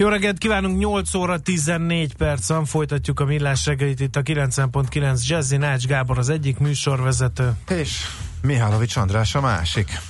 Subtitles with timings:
[0.00, 5.26] Jó reggelt kívánunk, 8 óra 14 perc van, folytatjuk a millás reggelit itt a 90.9
[5.26, 7.52] Jazzy Nács Gábor az egyik műsorvezető.
[7.68, 8.00] És
[8.42, 10.00] Mihálovics András a másik.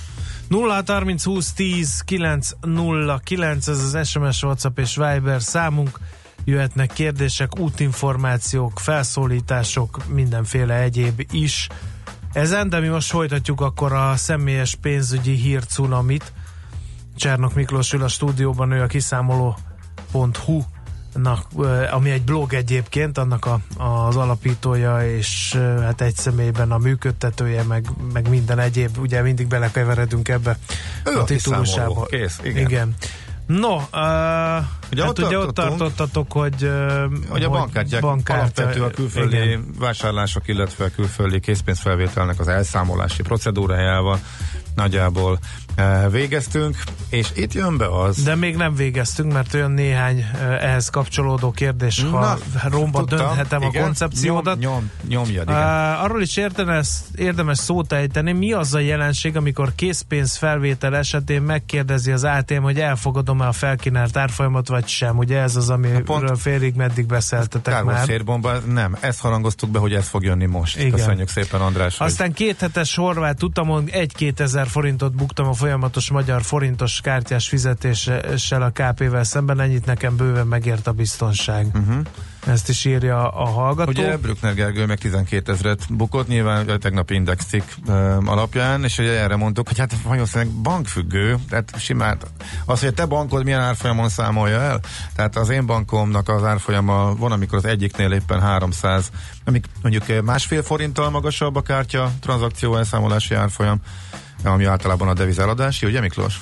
[0.47, 5.99] 0 30 20 10 9 0 9, ez az SMS, WhatsApp és Viber számunk.
[6.45, 11.67] Jöhetnek kérdések, útinformációk, felszólítások, mindenféle egyéb is.
[12.33, 16.33] Ezen, de mi most folytatjuk akkor a személyes pénzügyi hírcunamit.
[17.15, 19.57] Csernok Miklós ül a stúdióban, ő a kiszámoló
[20.11, 20.63] hu
[21.91, 27.85] ami egy blog egyébként, annak a, az alapítója, és hát egy személyben a működtetője, meg,
[28.13, 30.57] meg minden egyéb, ugye mindig belekeveredünk ebbe
[31.05, 32.05] ő a, a titulusába.
[32.05, 32.65] Kész, igen.
[32.65, 32.95] igen.
[33.45, 33.81] No, uh,
[34.91, 39.35] ugye, hát ott, ugye ott tartottatok, hogy, uh, hogy a bankkártyák bankkártya, alapvető a külföldi
[39.35, 39.65] igen.
[39.79, 44.19] vásárlások, illetve a külföldi készpénzfelvételnek az elszámolási procedúrájával
[44.75, 45.39] nagyjából
[46.09, 46.77] végeztünk,
[47.09, 48.23] és itt jön be az...
[48.23, 52.37] De még nem végeztünk, mert olyan néhány eh, ehhez kapcsolódó kérdés, ha Na,
[52.69, 54.59] romba tudtam, dönthetem igen, a koncepciódat.
[54.59, 55.61] Nyom, nyom, nyomjad, igen.
[55.61, 61.41] Uh, arról is érdemes, érdemes szót ejteni, mi az a jelenség, amikor készpénz felvétel esetén
[61.41, 65.17] megkérdezi az ATM, hogy elfogadom-e a felkínált árfolyamat, vagy sem.
[65.17, 68.05] Ugye ez az, amiről félig meddig beszéltetek már.
[68.05, 70.77] Szérbomba, nem, ezt harangoztuk be, hogy ez fog jönni most.
[70.77, 70.91] Igen.
[70.91, 71.99] Köszönjük szépen, András.
[71.99, 72.35] Aztán hogy...
[72.35, 78.69] két hetes horvát tudtam, egy-két ezer forintot buktam a folyamatos magyar forintos kártyás fizetéssel a
[78.69, 81.67] KP-vel szemben, ennyit nekem bőven megért a biztonság.
[81.73, 82.01] Uh-huh.
[82.47, 83.89] Ezt is írja a hallgató.
[83.89, 87.75] Ugye Brückner Gergő meg 12 ezeret bukott, nyilván a tegnapi indexik
[88.25, 92.17] alapján, és ugye erre mondtuk, hogy hát valószínűleg bankfüggő, tehát simán
[92.65, 94.79] az, hogy te bankod milyen árfolyamon számolja el,
[95.15, 99.09] tehát az én bankomnak az árfolyama van, amikor az egyiknél éppen 300,
[99.45, 103.81] amik mondjuk másfél forinttal magasabb a kártya tranzakció elszámolási árfolyam,
[104.43, 106.41] ami általában a devizeladási, ugye Miklós?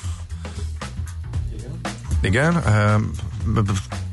[2.22, 2.64] Igen.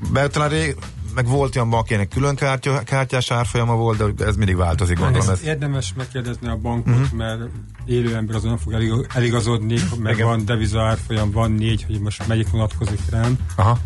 [0.09, 0.31] Igen.
[0.31, 0.77] talán rég,
[1.15, 5.29] meg volt olyan bank, külön kártya, kártyás árfolyama volt, de ez mindig változik, gondolom.
[5.29, 7.13] Ez érdemes megkérdezni a bankot, uh-huh.
[7.13, 7.41] mert
[7.85, 8.73] élő ember azon fog
[9.15, 10.27] eligazodni, meg Igen.
[10.27, 13.39] van deviza árfolyam, van négy, hogy most melyik vonatkozik rám.
[13.57, 13.79] Aha.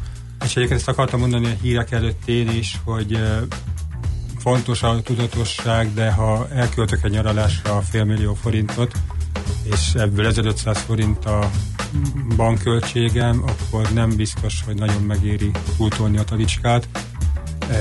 [0.45, 3.21] És egyébként ezt akartam mondani a hírek előtt én is, hogy
[4.39, 8.93] fontos a tudatosság, de ha elköltök egy nyaralásra a félmillió forintot,
[9.73, 11.51] és ebből 1500 forint a
[12.37, 16.89] bankköltségem, akkor nem biztos, hogy nagyon megéri túltolni a talicskát.
[17.71, 17.75] E,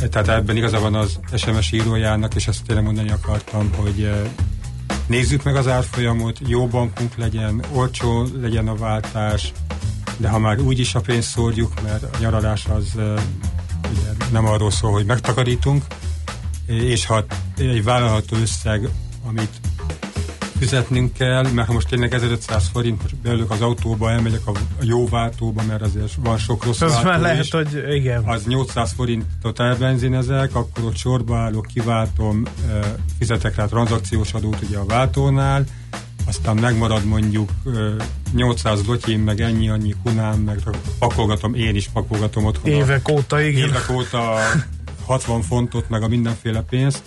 [0.00, 4.22] e, tehát ebben igaza van az SMS írójának, és ezt tényleg mondani akartam, hogy e,
[5.06, 9.52] nézzük meg az árfolyamot, jó bankunk legyen, olcsó legyen a váltás,
[10.16, 12.92] de ha már úgyis a pénzt szórjuk, mert a nyaralás az
[13.90, 15.84] ugye nem arról szól, hogy megtakarítunk,
[16.66, 17.24] és ha
[17.56, 18.88] egy vállalható összeg,
[19.26, 19.60] amit
[20.62, 25.08] fizetnünk kell, mert ha most tényleg 1500 forint, most beülök az autóba, elmegyek a, jó
[25.08, 28.22] váltóba, mert azért van sok rossz Az már lehet, is, hogy igen.
[28.24, 32.42] Az 800 forintot elbenzinezek, akkor ott sorba állok, kiváltom,
[33.18, 35.64] fizetek rá tranzakciós adót ugye a váltónál,
[36.26, 37.50] aztán megmarad mondjuk
[38.34, 40.58] 800 dotyim, meg ennyi, annyi kunám, meg
[40.98, 42.72] pakolgatom, én is pakolgatom otthon.
[42.72, 43.68] Évek óta, igen.
[43.68, 44.38] Évek óta
[45.04, 47.02] 60 fontot, meg a mindenféle pénzt,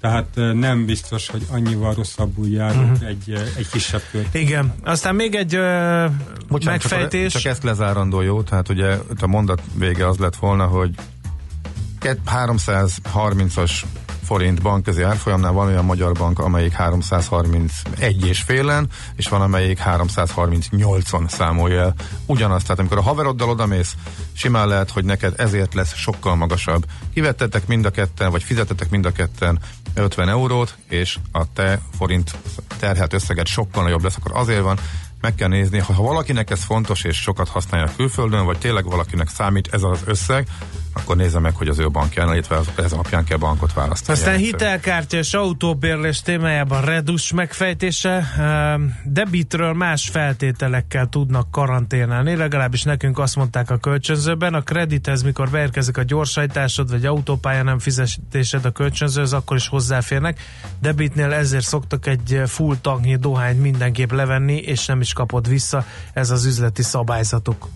[0.00, 3.08] tehát nem biztos, hogy annyival rosszabbul járunk uh-huh.
[3.08, 4.34] egy, egy kisebb kört.
[4.34, 4.74] Igen.
[4.84, 6.10] Aztán még egy uh,
[6.48, 7.32] Bocsánat, megfejtés.
[7.32, 10.90] Csak, csak ezt lezárandó jó, tehát ugye a mondat vége az lett volna, hogy
[12.26, 13.72] 330-as
[14.30, 21.28] forint bankközi árfolyamnál van olyan magyar bank, amelyik 331 és félen, és van amelyik 338-on
[21.28, 21.94] számolja el.
[22.26, 23.94] Ugyanazt, tehát amikor a haveroddal odamész,
[24.32, 26.84] simán lehet, hogy neked ezért lesz sokkal magasabb.
[27.14, 29.58] Kivettetek mind a ketten, vagy fizetetek mind a ketten
[29.94, 32.36] 50 eurót, és a te forint
[32.78, 34.78] terhelt összeget sokkal nagyobb lesz, akkor azért van,
[35.20, 39.68] meg kell nézni, ha valakinek ez fontos és sokat használja külföldön, vagy tényleg valakinek számít
[39.72, 40.48] ez az összeg,
[41.00, 44.18] akkor nézze meg, hogy az ő bankján, illetve ez alapján kell bankot választani.
[44.18, 48.26] Aztán hitelkártya és autóbérlés témájában redus megfejtése.
[49.04, 54.54] Debitről más feltételekkel tudnak karanténálni, legalábbis nekünk azt mondták a kölcsönzőben.
[54.54, 60.40] A kredithez, mikor beérkezik a gyorsajtásod, vagy autópálya nem fizetésed a kölcsönzőhöz, akkor is hozzáférnek.
[60.80, 65.84] Debitnél ezért szoktak egy full tanknyi dohányt mindenképp levenni, és nem is kapod vissza.
[66.12, 67.68] Ez az üzleti szabályzatok.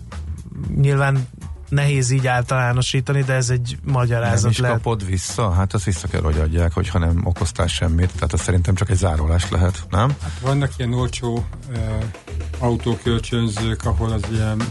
[0.77, 1.29] Nyilván
[1.75, 4.77] nehéz így általánosítani, de ez egy magyarázat nem is lehet.
[4.77, 5.53] kapod vissza?
[5.53, 8.13] Hát azt vissza kell, hogy adják, hogyha nem okoztál semmit.
[8.15, 10.15] Tehát ez szerintem csak egy zárólás lehet, nem?
[10.23, 11.79] Hát vannak ilyen olcsó uh,
[12.59, 14.63] autókölcsönzők, ahol az ilyen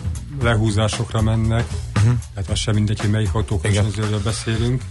[0.42, 1.66] lehúzásokra mennek.
[1.96, 2.14] Uh-huh.
[2.34, 4.82] Tehát az sem mindegy, hogy melyik autókölcsönzőről beszélünk.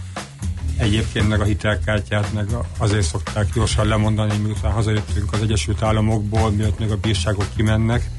[0.77, 6.79] Egyébként meg a hitelkártyát meg azért szokták gyorsan lemondani, miután hazajöttünk az Egyesült Államokból, miatt
[6.79, 8.09] még a bírságok kimennek.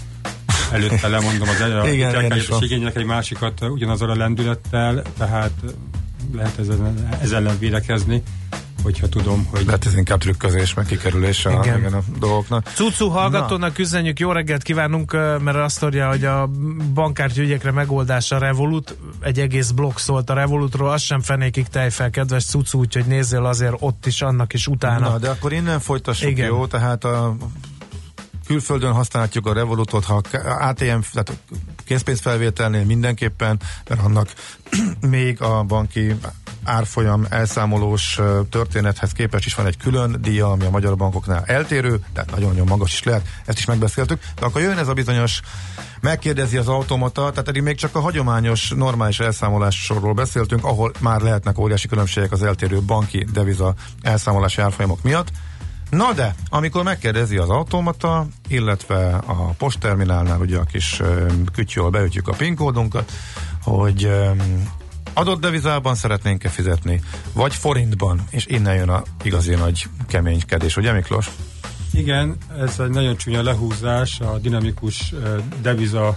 [0.75, 1.59] Előtte lemondom az
[1.91, 5.53] hitelkártyát, igények egy másikat ugyanazzal a lendülettel, tehát
[6.33, 8.23] lehet ezzel, ezzel ellen védekezni
[8.85, 9.65] hogyha tudom, hogy...
[9.69, 11.93] Hát ez inkább trükközés, meg kikerülés a, igen.
[11.93, 12.71] a dolgoknak.
[12.75, 13.83] Cucu hallgatónak Na.
[13.83, 15.13] üzenjük, jó reggelt kívánunk,
[15.43, 16.51] mert azt mondja, hogy a
[16.95, 22.45] bankkártya ügyekre megoldása Revolut, egy egész blokk szólt a Revolutról, az sem fenékig tejfel, kedves
[22.45, 25.09] Cucu, úgyhogy nézzél azért ott is, annak is utána.
[25.09, 26.47] Na, de akkor innen folytassuk, igen.
[26.47, 26.67] jó?
[26.67, 27.37] Tehát a
[28.47, 30.21] külföldön használhatjuk a Revolutot, ha
[30.59, 31.33] ATM, tehát
[31.85, 34.29] készpénzfelvételnél mindenképpen, mert annak
[35.01, 36.17] még a banki
[36.65, 38.21] árfolyam elszámolós
[38.51, 42.93] történethez képest is van egy külön díja, ami a magyar bankoknál eltérő, tehát nagyon-nagyon magas
[42.93, 45.41] is lehet, ezt is megbeszéltük, de akkor jön ez a bizonyos
[46.01, 51.59] megkérdezi az automata, tehát eddig még csak a hagyományos, normális elszámolásról beszéltünk, ahol már lehetnek
[51.59, 55.29] óriási különbségek az eltérő banki deviza elszámolási árfolyamok miatt.
[55.91, 61.03] Na de, amikor megkérdezi az automata, illetve a postterminálnál ugye a kis
[61.53, 63.13] kütyjól beütjük a PIN kódunkat,
[63.63, 64.11] hogy
[65.13, 67.01] adott devizában szeretnénk-e fizetni,
[67.33, 71.31] vagy forintban, és innen jön a igazi nagy keménykedés, ugye Miklós?
[71.93, 75.15] Igen, ez egy nagyon csúnya lehúzás, a dinamikus
[75.63, 76.15] deviza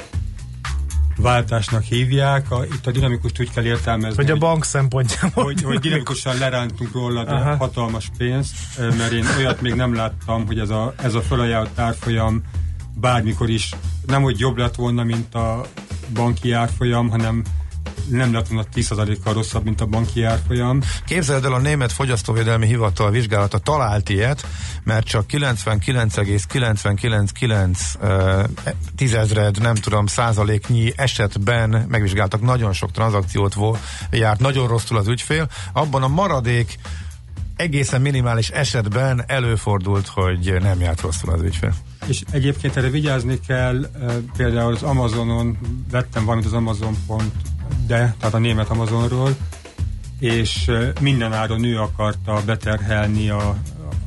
[1.17, 2.51] váltásnak hívják.
[2.51, 4.23] A, itt a dinamikus úgy kell értelmezni.
[4.23, 5.43] Hogy a bank szempontjából.
[5.43, 10.59] Hogy, hogy dinamikusan lerántunk róla de hatalmas pénzt, mert én olyat még nem láttam, hogy
[10.59, 12.43] ez a, ez a felajánlott árfolyam
[12.99, 13.75] bármikor is
[14.05, 15.65] nem hogy jobb lett volna, mint a
[16.13, 17.43] banki árfolyam, hanem
[18.09, 20.81] nem lett volna 10%-kal rosszabb, mint a banki árfolyam.
[21.05, 24.47] Képzeld el, a Német Fogyasztóvédelmi Hivatal vizsgálata talált ilyet,
[24.83, 28.43] mert csak 99,999 uh,
[28.95, 33.79] tízezred, nem tudom, százaléknyi esetben megvizsgáltak, nagyon sok tranzakciót volt,
[34.11, 36.79] járt, nagyon rosszul az ügyfél, abban a maradék
[37.55, 41.73] egészen minimális esetben előfordult, hogy nem járt rosszul az ügyfél.
[42.05, 43.89] És egyébként erre vigyázni kell,
[44.37, 45.57] például az Amazonon
[45.91, 47.31] vettem valamit az Amazon.com
[47.87, 49.35] de, tehát a német Amazonról,
[50.19, 53.57] és minden áron ő akarta beterhelni a,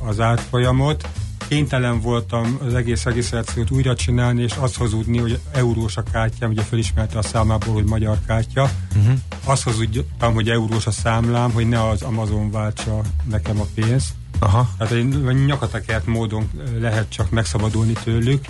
[0.05, 1.07] az árfolyamot.
[1.47, 6.61] Kénytelen voltam az egész regisztrációt újra csinálni, és azt hazudni, hogy eurós a kártyám, ugye
[6.61, 8.69] felismerte a számlából, hogy magyar kártya.
[8.95, 9.13] Uh-huh.
[9.43, 14.09] Azt hazudtam, hogy eurós a számlám, hogy ne az Amazon váltsa nekem a pénzt.
[14.39, 14.69] Aha.
[14.77, 16.49] Tehát egy nyakatakert módon
[16.79, 18.45] lehet csak megszabadulni tőlük.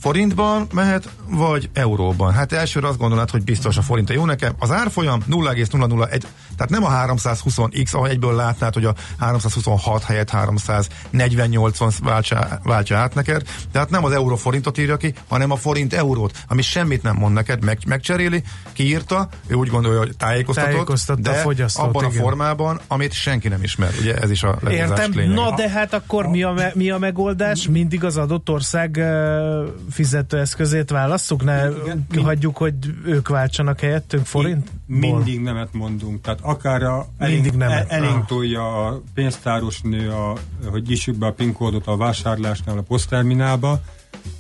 [0.02, 2.32] forintban mehet, vagy euróban.
[2.32, 4.54] Hát elsőre azt gondolod, hogy biztos a forint a jó nekem.
[4.58, 11.94] Az árfolyam 0,001, tehát nem a 320x, ahogy egyből látnád, hogy a 326 helyett 348-on
[12.02, 13.42] váltsa, váltsa át neked,
[13.72, 17.34] tehát nem az euró forintot írja ki, hanem a forint eurót, ami semmit nem mond
[17.34, 18.42] neked, meg, megcseréli,
[18.72, 22.18] kiírta, ő úgy gondolja, hogy tájékoztatott, de a abban igen.
[22.18, 23.90] a formában, amit senki nem ismer.
[24.00, 25.34] Ugye ez is a Értem, lényege.
[25.34, 27.68] na de hát akkor mi a, me, mi a megoldás?
[27.68, 31.44] Mindig az adott ország uh, fizetőeszközét válasszuk?
[31.44, 34.70] Ne igen, hagyjuk, hogy ők váltsanak helyettünk forint?
[34.86, 36.20] Mindig nemet mondunk.
[36.20, 37.90] Tehát akár a mindig nemet.
[37.90, 40.36] elénk tolja a pénztáros nő, a,
[40.70, 43.80] hogy nyissuk be a PIN kódot a vásárlásnál a posztterminálba,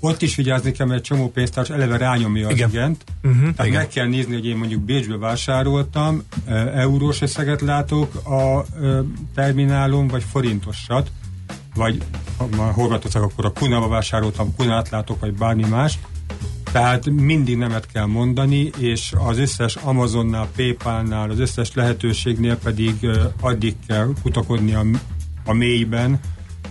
[0.00, 2.68] ott is vigyázni kell, mert egy csomó pénztárs eleve rányomja az Igen.
[2.68, 3.04] igent.
[3.22, 3.40] Uh-huh.
[3.40, 3.80] Tehát Igen.
[3.80, 9.02] meg kell nézni, hogy én mondjuk Bécsbe vásároltam, e, eurós összeget látok a e,
[9.34, 11.10] terminálon, vagy forintosat,
[11.74, 12.02] vagy
[12.36, 15.98] ha Horvátország, akkor a Kunába vásároltam, Kunát látok, vagy bármi más.
[16.72, 22.94] Tehát mindig nemet kell mondani, és az összes Amazonnál, Paypalnál, az összes lehetőségnél pedig
[23.40, 24.84] addig kell kutakodni a,
[25.44, 26.20] a mélyben,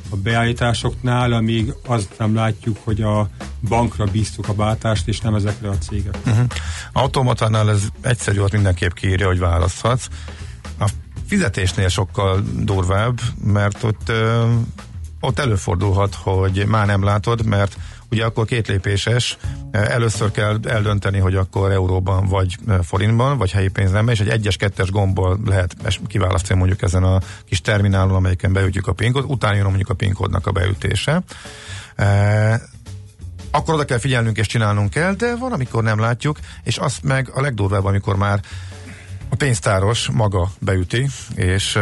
[0.09, 3.29] a beállításoknál, amíg azt nem látjuk, hogy a
[3.67, 6.17] bankra bíztuk a váltást, és nem ezekre a cégek.
[6.25, 6.45] Uh-huh.
[6.93, 10.07] Automatánál ez egyszerű, ott mindenképp kiírja, hogy választhatsz.
[10.79, 10.89] A
[11.27, 14.11] fizetésnél sokkal durvább, mert ott,
[15.19, 17.77] ott előfordulhat, hogy már nem látod, mert
[18.11, 19.37] ugye akkor két lépéses,
[19.71, 24.91] először kell eldönteni, hogy akkor euróban vagy forintban, vagy helyi pénznemben, és egy egyes, kettes
[24.91, 25.75] gombbal lehet
[26.07, 30.15] kiválasztani mondjuk ezen a kis terminálon, amelyiken beütjük a PIN utána jön mondjuk a PIN
[30.43, 31.23] a beütése.
[33.51, 37.29] Akkor oda kell figyelnünk és csinálnunk kell, de van, amikor nem látjuk, és azt meg
[37.33, 38.39] a legdurvább, amikor már
[39.41, 41.79] pénztáros maga beüti, és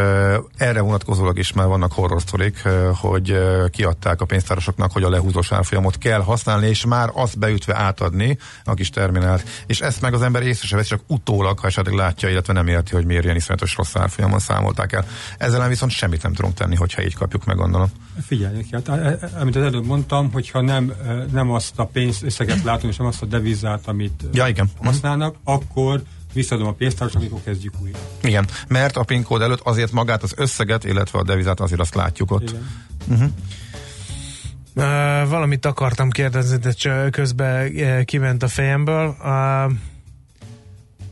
[0.57, 2.61] erre vonatkozólag is már vannak horror sztorik,
[2.93, 3.39] hogy
[3.69, 8.73] kiadták a pénztárosoknak, hogy a lehúzós árfolyamot kell használni, és már azt beütve átadni a
[8.73, 9.43] kis terminált.
[9.65, 12.67] És ezt meg az ember észre se vesz, csak utólag, ha esetleg látja, illetve nem
[12.67, 15.05] érti, hogy miért ilyen iszonyatos rossz árfolyamon számolták el.
[15.37, 17.87] Ezzel viszont semmit nem tudunk tenni, hogyha így kapjuk meg, gondolom.
[18.25, 18.87] Figyeljük, hát,
[19.39, 20.93] amit az előbb mondtam, hogyha nem,
[21.31, 24.69] nem azt a pénzösszeget látunk, és nem azt a devizát, amit ja, igen.
[24.83, 26.01] használnak, akkor
[26.33, 27.97] visszadom a pénztáros, amikor kezdjük újra.
[28.23, 31.95] Igen, mert a PIN kód előtt azért magát az összeget, illetve a devizát azért azt
[31.95, 32.49] látjuk ott.
[32.49, 32.67] Igen.
[33.07, 33.29] Uh-huh.
[34.75, 39.15] Uh, valamit akartam kérdezni, de közben uh, kiment a fejemből.
[39.23, 39.71] Uh,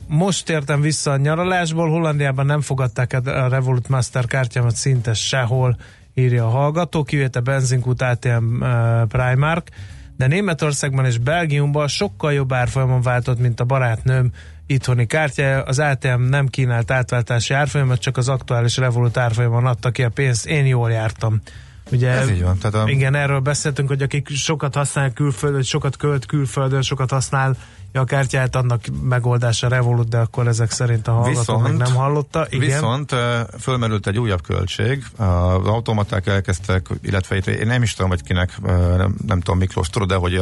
[0.08, 5.78] most értem vissza a nyaralásból, Hollandiában nem fogadták a Revolut Master kártyámat szinte sehol,
[6.14, 9.70] írja a hallgató, kivéte benzinkút ATM uh, Primark,
[10.18, 14.32] de Németországban és Belgiumban sokkal jobb árfolyamon váltott, mint a barátnőm
[14.68, 15.64] itthoni kártyája.
[15.64, 20.46] Az ATM nem kínált átváltási árfolyamat, csak az aktuális Revolut árfolyamon adta ki a pénzt.
[20.46, 21.42] Én jól jártam.
[21.92, 22.58] Ugye, Ez így van.
[22.58, 22.90] Tehát a...
[22.90, 27.58] Igen, erről beszéltünk, hogy akik sokat használ külföldön, sokat költ külföldön, sokat használ
[27.98, 32.48] a kártyát, annak megoldása Revolut, de akkor ezek szerint a hallgató viszont, még nem hallotta.
[32.50, 32.66] Igen.
[32.66, 33.16] Viszont
[33.60, 38.62] fölmerült egy újabb költség, az automaták elkezdtek, illetve én nem is tudom, hogy kinek,
[38.98, 40.36] nem, nem tudom Miklós, tudod, de hogy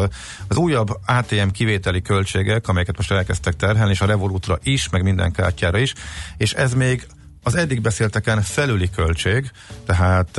[0.47, 5.31] az újabb ATM kivételi költségek, amelyeket most elkezdtek terhelni, és a Revolutra is, meg minden
[5.31, 5.93] kártyára is,
[6.37, 7.07] és ez még
[7.45, 9.51] az eddig beszélteken felüli költség,
[9.85, 10.37] tehát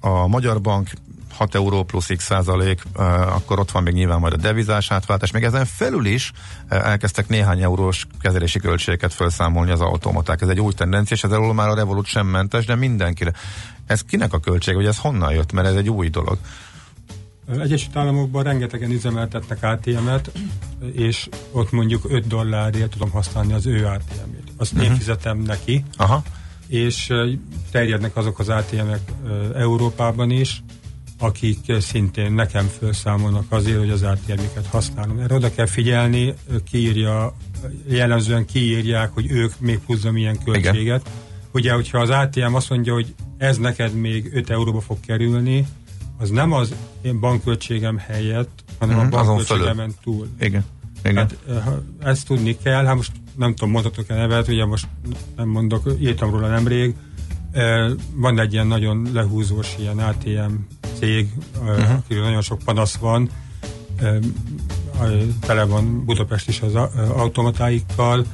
[0.00, 0.88] a Magyar Bank
[1.32, 2.82] 6 euró plusz x százalék,
[3.26, 5.30] akkor ott van még nyilván majd a devizás átváltás.
[5.30, 6.32] Még ezen felül is
[6.68, 10.40] elkezdtek néhány eurós kezelési költségeket felszámolni az automaták.
[10.40, 13.32] Ez egy új tendencia, és ez elől már a Revolut sem mentes, de mindenkire.
[13.86, 16.38] Ez kinek a költség, vagy ez honnan jött, mert ez egy új dolog?
[17.58, 20.30] Egyesült Államokban rengetegen üzemeltetnek ATM-et,
[20.92, 24.52] és ott mondjuk 5 dollárért tudom használni az ő ATM-ét.
[24.56, 24.86] Azt uh-huh.
[24.86, 25.00] én mhm.
[25.00, 26.22] fizetem neki, Aha.
[26.70, 27.12] És
[27.70, 29.12] terjednek azok az ATM-ek
[29.54, 30.62] Európában is,
[31.18, 35.18] akik szintén nekem felszámolnak azért, hogy az átérméket használom.
[35.18, 36.34] Erre oda kell figyelni,
[36.70, 37.36] kiírja,
[37.88, 41.00] jellemzően kiírják, hogy ők még pluszza milyen költséget.
[41.06, 41.18] Igen.
[41.52, 45.66] Ugye, hogyha az ATM azt mondja, hogy ez neked még 5 euróba fog kerülni,
[46.18, 50.28] az nem az én bankköltségem helyett, hanem mm, a bankköltségemen túl.
[50.40, 50.64] Igen.
[51.04, 51.16] Igen.
[51.16, 51.34] Hát,
[52.02, 54.86] ezt tudni kell, hát most nem tudom, mondhatok-e nevet, ugye most
[55.36, 56.94] nem mondok, írtam róla nemrég,
[58.14, 60.52] van egy ilyen nagyon lehúzós ilyen ATM
[60.98, 61.28] cég,
[61.60, 61.90] uh-huh.
[61.90, 63.30] akiről nagyon sok panasz van,
[65.40, 66.74] tele van Budapest is az
[67.14, 68.24] automatáikkal,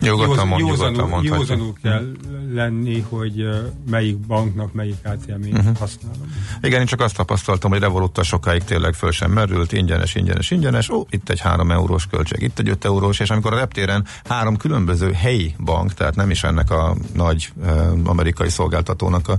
[0.00, 2.12] Nyugodtan mond, józanul, józanul kell
[2.52, 3.48] lenni, hogy
[3.90, 5.76] melyik banknak melyik ATM-ét uh-huh.
[5.76, 6.34] használom.
[6.62, 10.88] Igen, én csak azt tapasztaltam, hogy Revolutta sokáig tényleg föl sem merült, ingyenes, ingyenes, ingyenes,
[10.88, 14.56] ó, itt egy 3 eurós költség, itt egy 5 eurós, és amikor a reptéren három
[14.56, 19.38] különböző helyi bank, tehát nem is ennek a nagy uh, amerikai szolgáltatónak a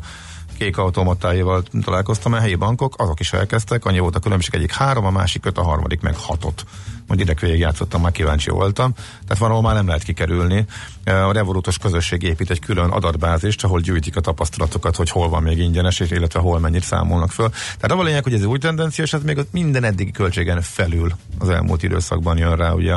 [0.58, 5.06] kék automatáival találkoztam, a helyi bankok, azok is elkezdtek, annyi volt a különbség, egyik három,
[5.06, 6.66] a másik öt, a harmadik meg hatot.
[7.08, 8.94] Majd ide végig játszottam, már kíváncsi voltam.
[8.94, 10.66] Tehát van, ahol már nem lehet kikerülni.
[11.06, 15.58] A Revolutos közösség épít egy külön adatbázist, ahol gyűjtik a tapasztalatokat, hogy hol van még
[15.58, 17.50] ingyenes, illetve hol mennyit számolnak föl.
[17.80, 21.50] Tehát a lényeg, hogy ez új tendencia, és ez még minden eddigi költségen felül az
[21.50, 22.94] elmúlt időszakban jön rá ugye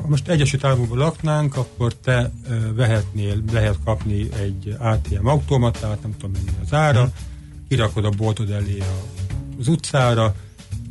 [0.00, 2.30] ha most Egyesült Államokban laknánk, akkor te
[2.74, 7.12] vehetnél, lehet kapni egy ATM automatát, nem tudom mennyi az ára, hmm.
[7.68, 8.82] kirakod a boltod elé
[9.58, 10.34] az utcára,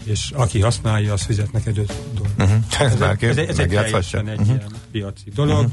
[0.05, 2.39] és aki használja, az fizet neked 5 dollárt.
[2.39, 2.81] Uh-huh.
[2.81, 4.55] Ez, ez, ez, ez egy teljesen egy uh-huh.
[4.55, 5.57] ilyen piaci dolog.
[5.57, 5.71] Uh-huh.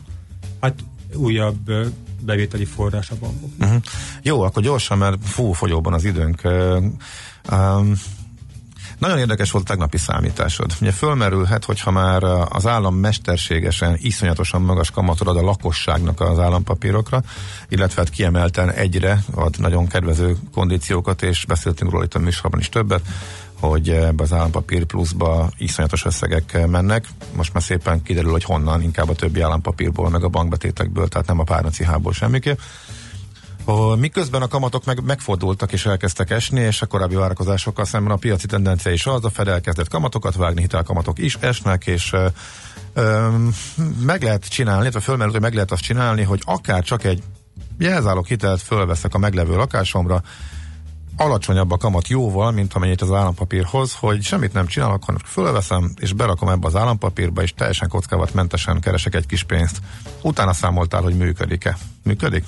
[0.60, 0.74] Hát
[1.14, 1.72] újabb
[2.20, 3.50] bevételi forrás a bankok.
[3.60, 3.82] Uh-huh.
[4.22, 6.42] Jó, akkor gyorsan, mert fú, fogyóban az időnk.
[7.50, 7.94] Um,
[9.04, 10.72] nagyon érdekes volt a tegnapi számításod.
[10.80, 17.22] Ugye fölmerülhet, hogyha már az állam mesterségesen, iszonyatosan magas kamatot ad a lakosságnak az állampapírokra,
[17.68, 22.68] illetve hát kiemelten egyre ad nagyon kedvező kondíciókat, és beszéltünk róla itt a műsorban is
[22.68, 23.02] többet,
[23.60, 27.06] hogy ebbe az állampapír pluszba iszonyatos összegek mennek.
[27.36, 31.38] Most már szépen kiderül, hogy honnan, inkább a többi állampapírból, meg a bankbetétekből, tehát nem
[31.38, 32.58] a párnacihából semmiképp.
[33.98, 38.46] Miközben a kamatok meg, megfordultak és elkezdtek esni, és a korábbi várakozásokkal szemben a piaci
[38.46, 42.26] tendencia is az, a Fed elkezdett kamatokat vágni, hitelkamatok is esnek, és ö,
[42.92, 43.28] ö,
[44.00, 47.22] meg lehet csinálni, illetve fölmerült, hogy meg lehet azt csinálni, hogy akár csak egy
[47.78, 50.22] jelzálók hitelt fölveszek a meglevő lakásomra,
[51.16, 56.12] alacsonyabb a kamat jóval, mint amennyit az állampapírhoz, hogy semmit nem csinálok, hanem fölveszem, és
[56.12, 59.80] berakom ebbe az állampapírba, és teljesen kockávatmentesen keresek egy kis pénzt.
[60.22, 61.78] Utána számoltál, hogy működik-e.
[62.02, 62.44] Működik?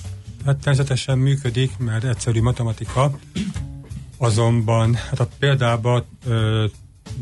[0.47, 3.19] Hát természetesen működik, mert egyszerű matematika,
[4.19, 6.65] azonban hát a példában ö,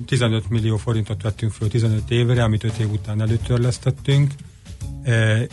[0.06, 4.32] 15 millió forintot vettünk föl 15 évre, amit 5 év után előtörlesztettünk.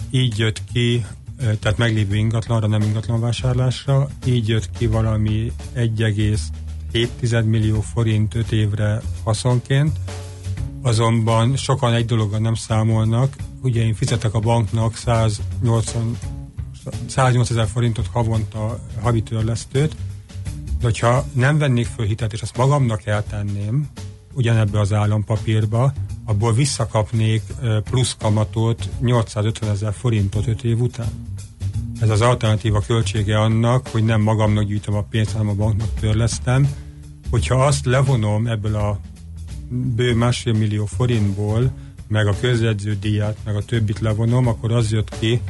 [0.09, 1.05] Így jött ki,
[1.37, 9.01] tehát meglévő ingatlanra, nem ingatlan vásárlásra, így jött ki valami 1,7 millió forint 5 évre
[9.23, 9.99] haszonként.
[10.81, 16.17] Azonban sokan egy dologgal nem számolnak, ugye én fizetek a banknak 180
[17.07, 19.95] 108 ezer forintot havonta havi törlesztőt,
[20.79, 23.89] de hogyha nem vennék föl hitelt, és azt magamnak eltenném,
[24.33, 25.93] ugyanebbe az állampapírba,
[26.25, 27.41] abból visszakapnék
[27.83, 31.09] plusz kamatot 850 ezer forintot 5 év után.
[31.99, 36.73] Ez az alternatíva költsége annak, hogy nem magamnak gyűjtöm a pénzt, hanem a banknak törlesztem.
[37.29, 38.99] Hogyha azt levonom ebből a
[39.69, 41.71] bő másfél millió forintból,
[42.07, 45.41] meg a közjegyző díját, meg a többit levonom, akkor az jött ki,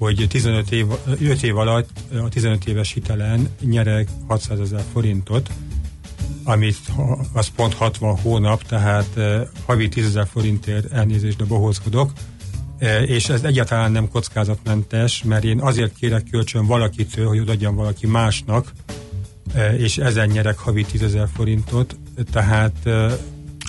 [0.00, 0.86] hogy 15 év,
[1.20, 1.88] 5 év alatt
[2.24, 5.50] a 15 éves hitelen nyerek 600 ezer forintot,
[6.44, 6.76] amit
[7.32, 12.12] az pont 60 hónap, tehát eh, havi 10 ezer forintért elnézést, de bohózkodok,
[12.78, 18.06] eh, és ez egyáltalán nem kockázatmentes, mert én azért kérek kölcsön valakitől, hogy odaadjam valaki
[18.06, 18.72] másnak,
[19.54, 21.96] eh, és ezen nyerek havi 10 ezer forintot,
[22.32, 22.88] tehát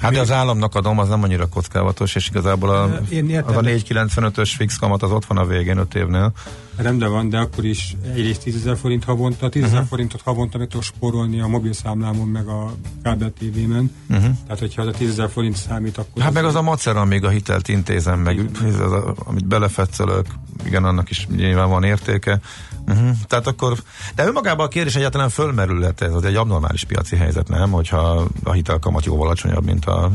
[0.01, 3.61] Hát de az államnak adom, az nem annyira kockávatos, és igazából a, Én az a
[3.61, 6.31] 495-ös fix kamat az ott van a végén 5 évnél.
[6.75, 9.89] Rendben van, de akkor is egyrészt 10 ezer forint havonta, 10 ezer uh-huh.
[9.89, 13.91] forintot havonta meg tudok spórolni a mobil számlámon, meg a kábel tévémen.
[14.09, 14.35] Uh-huh.
[14.43, 16.21] Tehát, hogyha az a 10 ezer forint számít, akkor...
[16.21, 20.25] Hát az meg az a macer, amíg a hitelt intézem, meg az, a, amit belefetszölök,
[20.65, 22.39] igen, annak is nyilván van értéke.
[22.87, 23.09] Uh-huh.
[23.27, 23.77] Tehát akkor,
[24.15, 27.71] de önmagában a kérdés egyáltalán fölmerülhet ez, az egy abnormális piaci helyzet, nem?
[27.71, 30.11] Hogyha a hitelkamat jóval alacsonyabb, mint a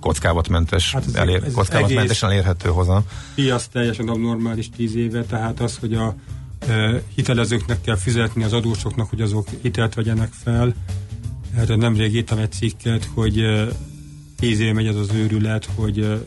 [0.00, 3.00] kockávatmentes, hát elér, kockávatmentesen elérhető hozzá.
[3.34, 6.14] Piac teljesen abnormális tíz éve, tehát az, hogy a
[6.68, 10.74] e, hitelezőknek kell fizetni az adósoknak, hogy azok hitelt vegyenek fel.
[11.56, 13.68] Erre nemrég írtam egy cikket, hogy e,
[14.38, 16.26] tíz éve megy az az őrület, hogy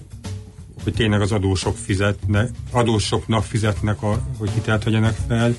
[0.86, 5.56] hogy tényleg az adósok fizetnek, adósoknak fizetnek, a, hogy hitelt vegyenek fel.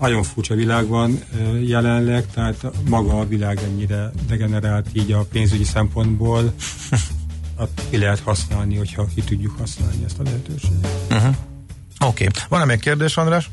[0.00, 1.18] Nagyon furcsa világ van
[1.62, 6.54] jelenleg, tehát maga a világ ennyire degenerált így a pénzügyi szempontból,
[7.90, 10.88] ki lehet használni, hogyha ki tudjuk használni ezt a lehetőséget.
[11.10, 11.34] Uh-huh.
[12.06, 12.26] Oké.
[12.26, 12.42] Okay.
[12.48, 13.50] Van-e még kérdés, András?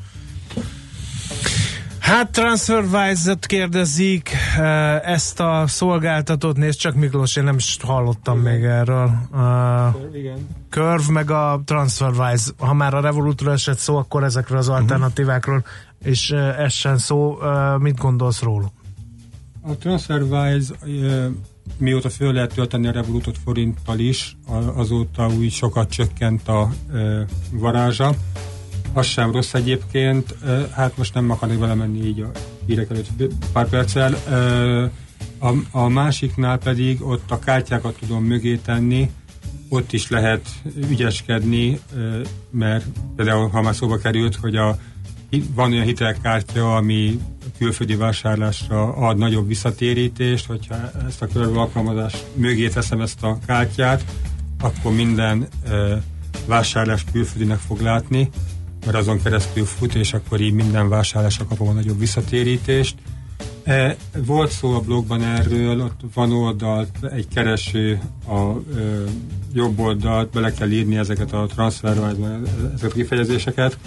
[2.07, 8.53] Hát TransferWise-et kérdezik, eh, ezt a szolgáltatót nézd csak Miklós, én nem is hallottam Igen.
[8.53, 9.05] még erről.
[9.31, 10.47] A Igen.
[10.69, 14.75] Curve meg a TransferWise, ha már a Revolutról esett szó, akkor ezekről az mhm.
[14.75, 15.63] alternatívákról
[16.03, 18.71] és eh, essen szó, eh, mit gondolsz róluk?
[19.61, 20.73] A TransferWise
[21.77, 24.37] mióta föl lehet tölteni a Revolutot forinttal is,
[24.75, 26.69] azóta úgy sokat csökkent a
[27.51, 28.15] varázsa
[28.97, 30.35] az sem rossz egyébként,
[30.71, 32.31] hát most nem akarnék belemenni így a
[32.65, 34.13] hírek előtt pár perccel.
[35.39, 39.09] A, a másiknál pedig ott a kártyákat tudom mögé tenni,
[39.69, 40.49] ott is lehet
[40.89, 41.79] ügyeskedni,
[42.49, 44.77] mert például ha már szóba került, hogy a,
[45.53, 47.19] van olyan hitelkártya, ami
[47.57, 50.75] külföldi vásárlásra ad nagyobb visszatérítést, hogyha
[51.07, 54.05] ezt a körülbelül alkalmazás mögé teszem ezt a kártyát,
[54.59, 55.47] akkor minden
[56.45, 58.29] vásárlás külföldinek fog látni,
[58.87, 62.95] mert azon keresztül fut, és akkor így minden vásárlásra kapom a nagyobb visszatérítést.
[63.63, 63.95] E,
[64.25, 69.03] volt szó a blogban erről, ott van oldalt, egy kereső a e,
[69.53, 73.77] jobb oldalt, bele kell írni ezeket a transfer, ezeket a kifejezéseket,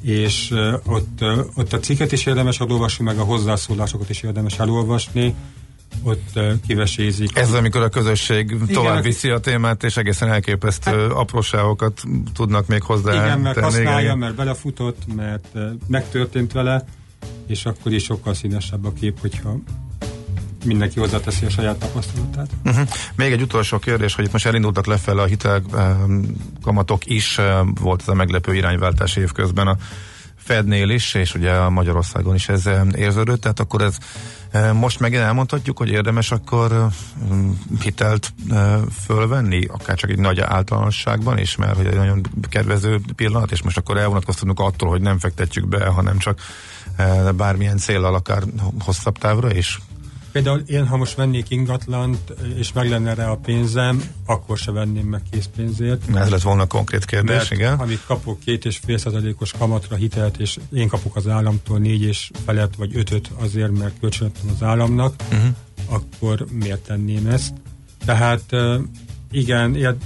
[0.00, 0.54] és
[0.86, 5.34] ott, ott a cikket is érdemes elolvasni, meg a hozzászólásokat is érdemes elolvasni.
[6.02, 7.36] Ott kivesézik.
[7.36, 12.02] Ez amikor a közösség tovább viszi a témát, és egészen elképesztő hát, apróságokat
[12.34, 14.18] tudnak még hozzá Igen, mert tenni, használja, igen.
[14.18, 15.48] mert belefutott, mert
[15.86, 16.84] megtörtént vele,
[17.46, 19.56] és akkor is sokkal színesebb a kép, hogyha
[20.64, 22.50] mindenki hozzáteszi a saját tapasztalatát.
[22.64, 22.88] Uh-huh.
[23.16, 27.40] Még egy utolsó kérdés, hogy itt most elindultak lefelé a hitelkamatok is,
[27.80, 29.76] volt ez a meglepő irányváltás évközben a
[30.44, 33.96] Fednél is, és ugye Magyarországon is ez érződött, tehát akkor ez
[34.72, 36.88] most megint elmondhatjuk, hogy érdemes akkor
[37.80, 38.34] hitelt
[39.04, 43.76] fölvenni, akár csak egy nagy általánosságban is, mert hogy egy nagyon kedvező pillanat, és most
[43.76, 46.40] akkor elvonatkoztatunk attól, hogy nem fektetjük be, hanem csak
[47.36, 48.42] bármilyen célral, akár
[48.80, 49.80] hosszabb távra is.
[50.34, 55.06] Például én, ha most vennék ingatlant, és meg lenne rá a pénzem, akkor se venném
[55.06, 56.16] meg készpénzért.
[56.16, 57.78] Ez lett volna konkrét kérdés, mert igen.
[57.78, 62.30] amit kapok két és fél százalékos kamatra hitelt, és én kapok az államtól négy és
[62.44, 65.48] felett vagy ötöt azért, mert kölcsönöttem az államnak, uh-huh.
[65.86, 67.54] akkor miért tenném ezt?
[68.04, 68.44] Tehát
[69.30, 69.96] igen,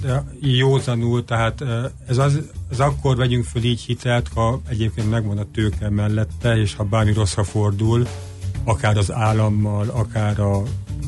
[0.40, 1.64] józanul, tehát
[2.06, 6.74] ez, az, ez akkor vegyünk föl így hitelt, ha egyébként megvan a tőke mellette, és
[6.74, 8.06] ha bármi rosszra fordul,
[8.68, 10.62] akár az állammal, akár a,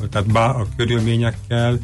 [0.09, 1.79] tehát bá, a körülményekkel,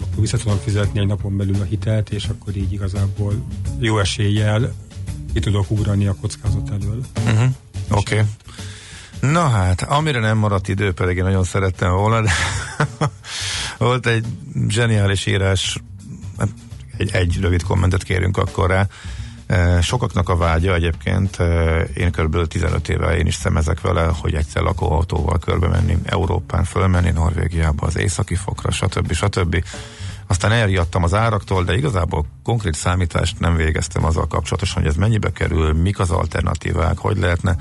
[0.00, 3.34] akkor vissza tudom fizetni egy napon belül a hitelt, és akkor így igazából
[3.78, 4.72] jó eséllyel
[5.32, 7.00] ki tudok ugrani a kockázat elől.
[7.24, 7.50] Uh-huh.
[7.90, 8.14] Oké.
[8.14, 8.26] Okay.
[9.30, 12.32] Na hát, amire nem maradt idő, pedig én nagyon szerettem volna, de
[13.78, 14.26] volt egy
[14.68, 15.78] zseniális írás,
[16.38, 16.48] hát
[16.96, 18.86] egy, egy rövid kommentet kérünk akkor rá,
[19.80, 21.36] Sokaknak a vágya egyébként,
[21.94, 22.46] én kb.
[22.46, 27.96] 15 éve én is szemezek vele, hogy egyszer lakóautóval körbe menni, Európán fölmenni, Norvégiába, az
[27.96, 29.12] északi fokra, stb.
[29.12, 29.64] stb.
[30.26, 35.32] Aztán elriadtam az áraktól, de igazából konkrét számítást nem végeztem azzal kapcsolatosan, hogy ez mennyibe
[35.32, 37.56] kerül, mik az alternatívák, hogy lehetne.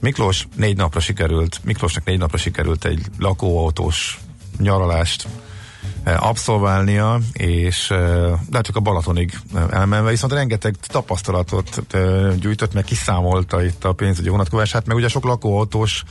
[0.00, 4.20] Miklós négy napra sikerült, Miklósnak négy napra sikerült egy lakóautós
[4.58, 5.49] nyaralást Eh,
[6.04, 7.98] abszolválnia, és eh,
[8.48, 11.82] de hát csak a Balatonig eh, elmenve, viszont rengeteg tapasztalatot
[12.38, 16.04] gyűjtött, meg kiszámolta itt a pénzügyi vonatkozását, meg ugye sok lakóautós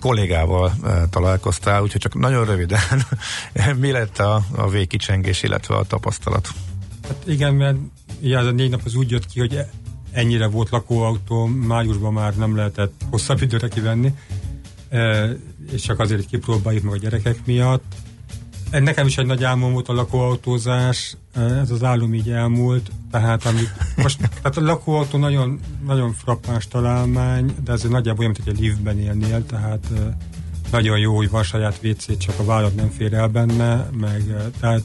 [0.00, 0.74] kollégával
[1.10, 2.80] találkoztál, úgyhogy csak nagyon röviden
[3.80, 6.48] mi lett a, a végkicsengés, illetve a tapasztalat?
[7.02, 7.76] Hát igen, mert
[8.20, 9.58] ugye az a négy nap az úgy jött ki, hogy
[10.12, 14.14] ennyire volt lakóautó, májusban már nem lehetett hosszabb időre kivenni,
[15.72, 17.94] és csak azért, hogy kipróbáljuk meg a gyerekek miatt,
[18.70, 23.72] Nekem is egy nagy álmom volt a lakóautózás, ez az álom így elmúlt, tehát amit
[23.96, 28.60] most, tehát a lakóautó nagyon, nagyon frappáns találmány, de ez nagyjából olyan, mint hogy egy
[28.60, 29.86] liftben élnél, tehát
[30.70, 34.82] nagyon jó, hogy van saját WC, csak a vállalat nem fér el benne, meg tehát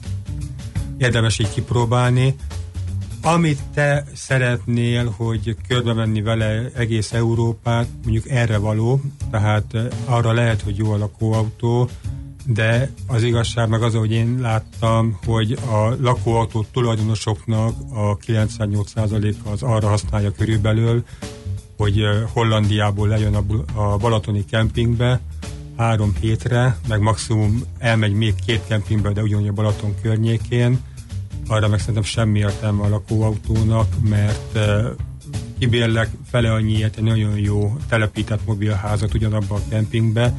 [0.98, 2.36] érdemes így kipróbálni.
[3.22, 10.62] Amit te szeretnél, hogy körbe menni vele egész Európát, mondjuk erre való, tehát arra lehet,
[10.62, 11.90] hogy jó a lakóautó,
[12.46, 19.62] de az igazság meg az, hogy én láttam, hogy a lakóautó tulajdonosoknak a 98%-a az
[19.62, 21.04] arra használja körülbelül,
[21.78, 22.02] hogy
[22.34, 23.36] Hollandiából lejön
[23.74, 25.22] a Balatoni kempingbe
[25.78, 30.80] három hétre, meg maximum elmegy még két kempingbe, de ugyanúgy a Balaton környékén.
[31.48, 34.60] Arra meg szerintem semmi értelme a lakóautónak, mert
[35.60, 40.34] kibérlek fele annyiért egy nagyon jó telepített mobilházat ugyanabban a kempingbe,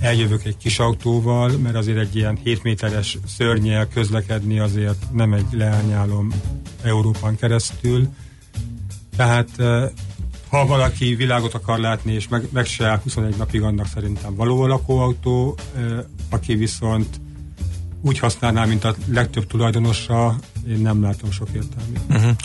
[0.00, 5.46] eljövök egy kis autóval, mert azért egy ilyen 7 méteres szörnyel közlekedni azért nem egy
[5.50, 6.32] leányálom
[6.82, 8.08] Európán keresztül.
[9.16, 9.48] Tehát
[10.48, 14.66] ha valaki világot akar látni, és meg, meg se 21 napig annak szerintem való a
[14.66, 15.58] lakóautó,
[16.30, 17.20] aki viszont
[18.00, 22.00] úgy használná, mint a legtöbb tulajdonosa, én nem látom sok értelmét.
[22.08, 22.36] Uh-huh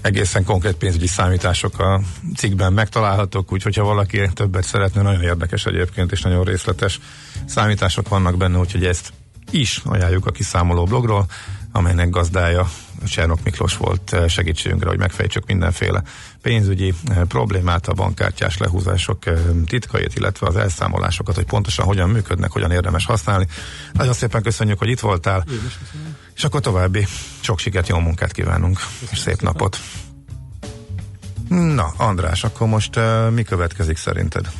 [0.00, 2.00] egészen konkrét pénzügyi számítások a
[2.36, 7.00] cikkben megtalálhatók, úgyhogy ha valaki többet szeretne, nagyon érdekes egyébként, és nagyon részletes
[7.46, 9.12] számítások vannak benne, úgyhogy ezt
[9.50, 11.26] is ajánljuk a kiszámoló blogról,
[11.72, 12.68] amelynek gazdája
[13.06, 16.02] Csernok Miklós volt segítségünkre, hogy megfejtsük mindenféle
[16.42, 22.50] pénzügyi eh, problémát, a bankkártyás lehúzások eh, titkait, illetve az elszámolásokat, hogy pontosan hogyan működnek,
[22.50, 23.46] hogyan érdemes használni.
[23.92, 25.44] Nagyon szépen köszönjük, hogy itt voltál.
[26.38, 27.06] És akkor további
[27.40, 28.78] sok sikert, jó munkát kívánunk,
[29.10, 29.78] és szép napot.
[31.48, 34.50] Na, András, akkor most uh, mi következik szerinted?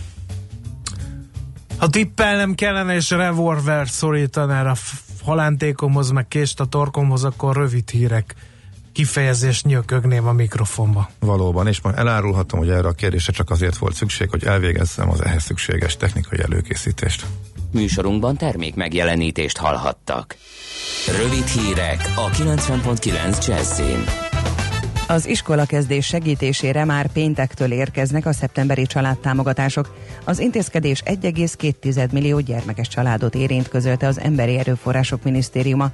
[1.76, 4.76] Ha tippelnem kellene, és revolver szorítaná a
[5.24, 8.34] halántékomhoz, meg kést a torkomhoz, akkor rövid hírek
[8.92, 11.10] kifejezést nyökögném a mikrofonba.
[11.18, 15.24] Valóban, és ma elárulhatom, hogy erre a kérdésre csak azért volt szükség, hogy elvégezzem az
[15.24, 17.26] ehhez szükséges technikai előkészítést.
[17.72, 20.36] Műsorunkban termék megjelenítést hallhattak.
[21.22, 24.04] Rövid hírek a 90.9 Jazzin.
[25.08, 29.94] Az iskolakezdés segítésére már péntektől érkeznek a szeptemberi családtámogatások.
[30.24, 35.90] Az intézkedés 1,2 millió gyermekes családot érint, közölte az Emberi Erőforrások Minisztériuma.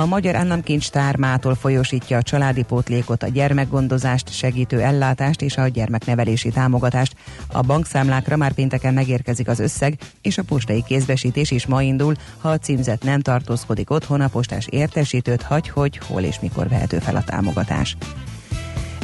[0.00, 6.48] A Magyar Államkincstár mától folyosítja a családi pótlékot, a gyermekgondozást, segítő ellátást és a gyermeknevelési
[6.48, 7.16] támogatást.
[7.52, 12.48] A bankszámlákra már pénteken megérkezik az összeg, és a postai kézbesítés is ma indul, ha
[12.48, 17.16] a címzet nem tartózkodik otthon, a postás értesítőt hagy, hogy hol és mikor vehető fel
[17.16, 17.96] a támogatás.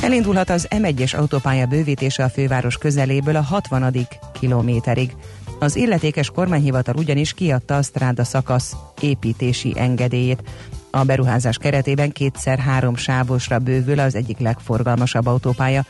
[0.02, 4.08] Elindulhat az M1-es autópálya bővítése a főváros közeléből a 60.
[4.40, 5.12] kilométerig.
[5.58, 10.42] Az illetékes kormányhivatal ugyanis kiadta a stráda szakasz építési engedélyét.
[10.90, 15.84] A beruházás keretében kétszer három sávosra bővül az egyik legforgalmasabb autópálya.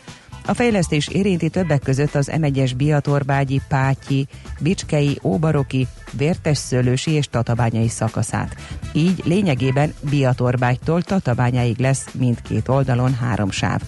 [0.46, 4.26] A fejlesztés érinti többek között az M1-es Biatorbágyi, Pátyi,
[4.60, 8.56] Bicskei, Óbaroki, Vértesszőlősi és Tatabányai szakaszát.
[8.92, 13.80] Így lényegében Biatorbágytól Tatabányáig lesz mindkét oldalon három sáv.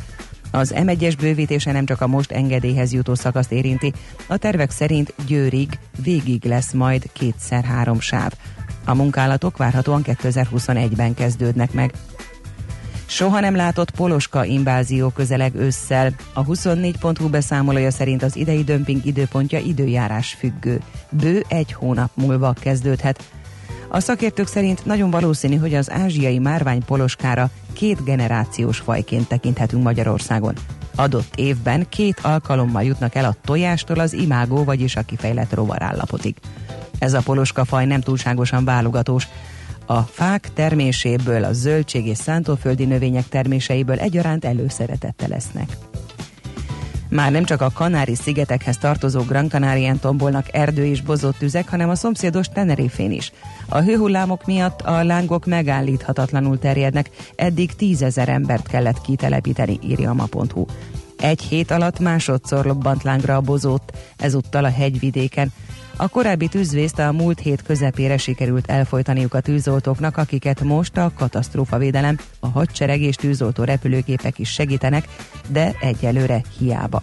[0.50, 3.92] Az M1-es bővítése nem csak a most engedélyhez jutó szakaszt érinti,
[4.26, 8.32] a tervek szerint Győrig végig lesz majd kétszer három sáv.
[8.84, 11.92] A munkálatok várhatóan 2021-ben kezdődnek meg.
[13.06, 16.14] Soha nem látott poloska invázió közeleg ősszel.
[16.32, 20.80] A 24.hu beszámolója szerint az idei dömping időpontja időjárás függő.
[21.10, 23.24] Bő egy hónap múlva kezdődhet.
[23.88, 30.54] A szakértők szerint nagyon valószínű, hogy az ázsiai márvány poloskára két generációs fajként tekinthetünk Magyarországon.
[30.94, 36.34] Adott évben két alkalommal jutnak el a tojástól az imágó, vagyis a kifejlett rovarállapotig.
[36.98, 39.28] Ez a poloska faj nem túlságosan válogatós.
[39.86, 45.87] A fák terméséből, a zöldség és szántóföldi növények terméseiből egyaránt előszeretette lesznek.
[47.08, 51.94] Már nem csak a Kanári-szigetekhez tartozó Gran Canarián tombolnak erdő és bozott tüzek, hanem a
[51.94, 53.32] szomszédos Tenerifén is.
[53.68, 60.64] A hőhullámok miatt a lángok megállíthatatlanul terjednek, eddig tízezer embert kellett kitelepíteni, írja a ma.hu.
[61.18, 65.52] Egy hét alatt másodszor lobbant lángra a bozót, ezúttal a hegyvidéken.
[66.00, 72.18] A korábbi tűzvészt a múlt hét közepére sikerült elfolytaniuk a tűzoltóknak, akiket most a katasztrófavédelem,
[72.40, 75.08] a hadsereg és tűzoltó repülőgépek is segítenek,
[75.48, 77.02] de egyelőre hiába.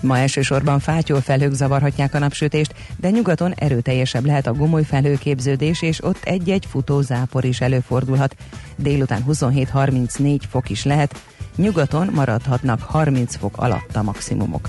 [0.00, 6.04] Ma elsősorban fátyol felhők zavarhatják a napsütést, de nyugaton erőteljesebb lehet a gomoly felhőképződés, és
[6.04, 8.36] ott egy-egy futózápor is előfordulhat.
[8.76, 11.22] Délután 27-34 fok is lehet,
[11.56, 14.68] nyugaton maradhatnak 30 fok alatt a maximumok.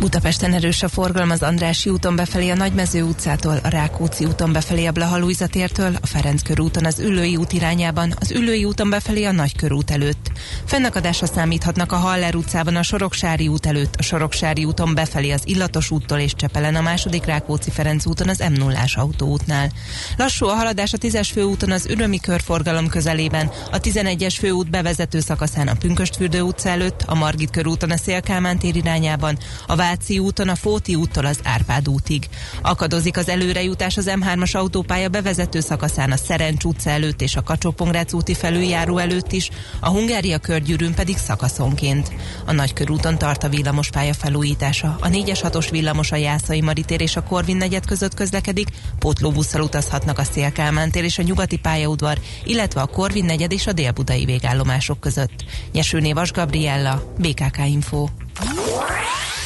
[0.00, 4.86] Budapesten erős a forgalom az Andrási úton befelé a Nagymező utcától, a Rákóczi úton befelé
[4.86, 9.32] a Blaha tértől, a Ferenc körúton az Üllői út irányában, az Üllői úton befelé a
[9.32, 10.30] Nagykörút előtt.
[10.64, 15.90] Fennakadásra számíthatnak a Haller utcában a Soroksári út előtt, a Soroksári úton befelé az Illatos
[15.90, 19.70] úttól és Csepelen a második Rákóczi Ferenc úton az m 0 autóútnál.
[20.16, 25.68] Lassú a haladás a 10-es főúton az Ürömi körforgalom közelében, a 11-es főút bevezető szakaszán
[25.68, 30.54] a Pünköstfürdő utca előtt, a Margit körúton a Szélkálmán tér irányában, a Váci úton a
[30.54, 32.28] Fóti úttól az Árpád útig.
[32.62, 37.74] Akadozik az előrejutás az M3-as autópálya bevezető szakaszán a Szerencs utca előtt és a kacsó
[38.12, 42.10] úti felüljáró előtt is, a Hungária körgyűrűn pedig szakaszonként.
[42.46, 44.96] A Nagykörúton tart a villamospálya felújítása.
[45.00, 48.68] A 4-es 6-os villamos a Jászai Maritér és a Korvin negyed között közlekedik,
[48.98, 54.24] pótlóbusszal utazhatnak a Szélkálmán és a Nyugati pályaudvar, illetve a Korvin negyed és a Délbudai
[54.24, 55.44] végállomások között.
[55.72, 58.08] Nyesőné Vas Gabriella, BKK Info.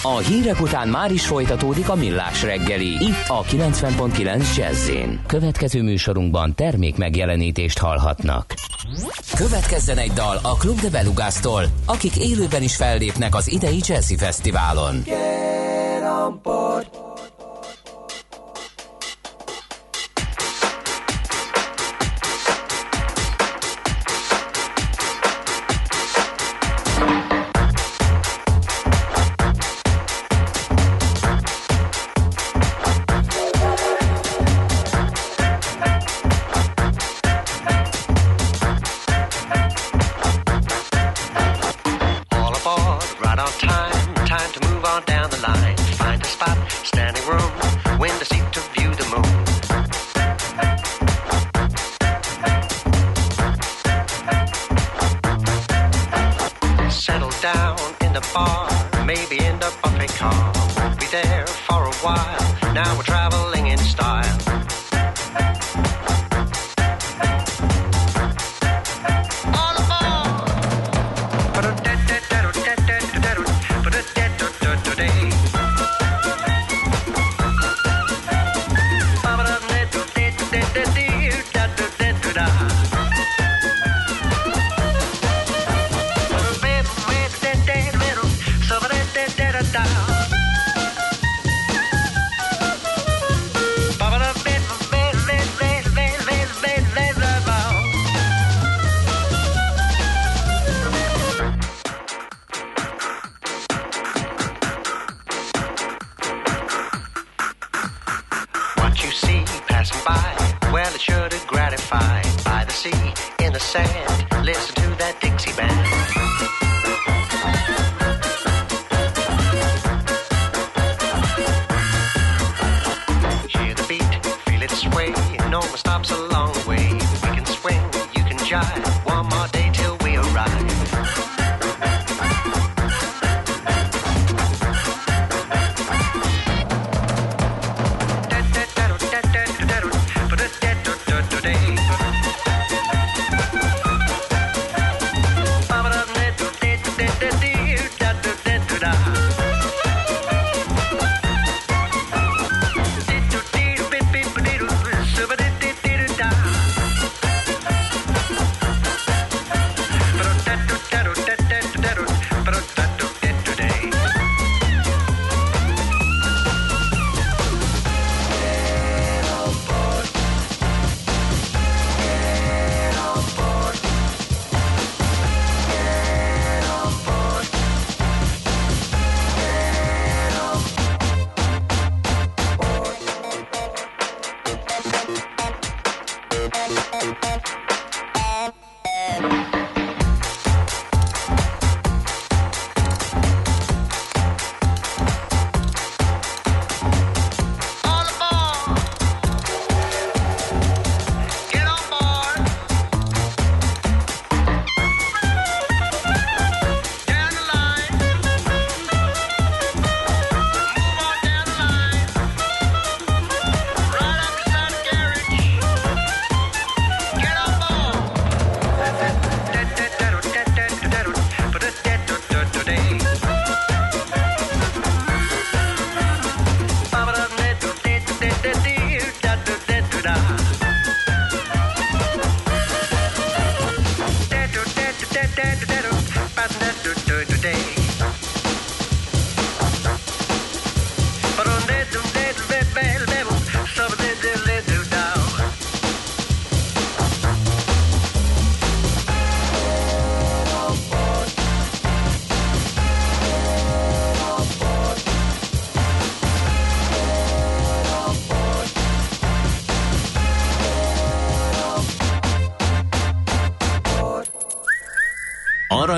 [0.02, 2.86] A hírek után már is folytatódik a millás reggeli.
[2.86, 4.90] Itt a 90.9 jazz
[5.26, 8.54] Következő műsorunkban termék megjelenítést hallhatnak.
[9.36, 15.02] Következzen egy dal a Club de Belugástól, akik élőben is fellépnek az idei Jazzy Fesztiválon.
[15.04, 17.09] Get on board.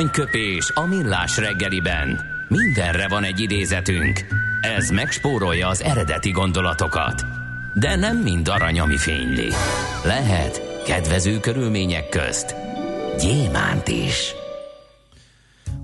[0.03, 2.21] Aranyköpés a millás reggeliben.
[2.49, 4.27] Mindenre van egy idézetünk.
[4.61, 7.25] Ez megspórolja az eredeti gondolatokat.
[7.75, 9.49] De nem mind arany, ami fényli.
[10.05, 12.55] Lehet kedvező körülmények közt
[13.19, 14.35] gyémánt is.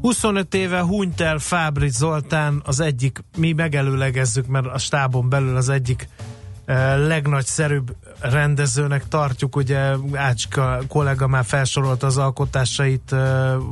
[0.00, 5.68] 25 éve hunyt el Fábri Zoltán, az egyik, mi megelőlegezzük, mert a stábon belül az
[5.68, 6.09] egyik
[7.07, 13.14] legnagyszerűbb rendezőnek tartjuk, ugye Ácska kollega már felsorolta az alkotásait,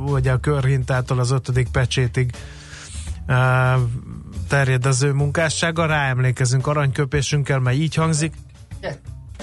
[0.05, 2.31] ugye a körhintától az ötödik pecsétig
[4.47, 8.33] terjed az ő munkássága, ráemlékezünk aranyköpésünkkel, mert így hangzik.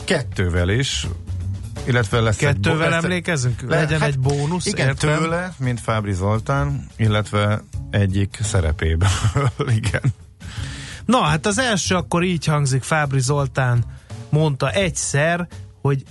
[0.04, 1.06] Kettővel is,
[1.84, 3.60] illetve lesz Kettővel egy, bo- emlékezünk?
[3.60, 5.18] Le- Legyen hát egy bónusz, Igen, értem.
[5.18, 9.10] tőle, mint Fábri Zoltán, illetve egyik szerepében.
[9.78, 10.02] igen.
[11.06, 13.84] Na, hát az első akkor így hangzik, Fábri Zoltán
[14.30, 15.48] mondta egyszer,
[15.80, 16.02] hogy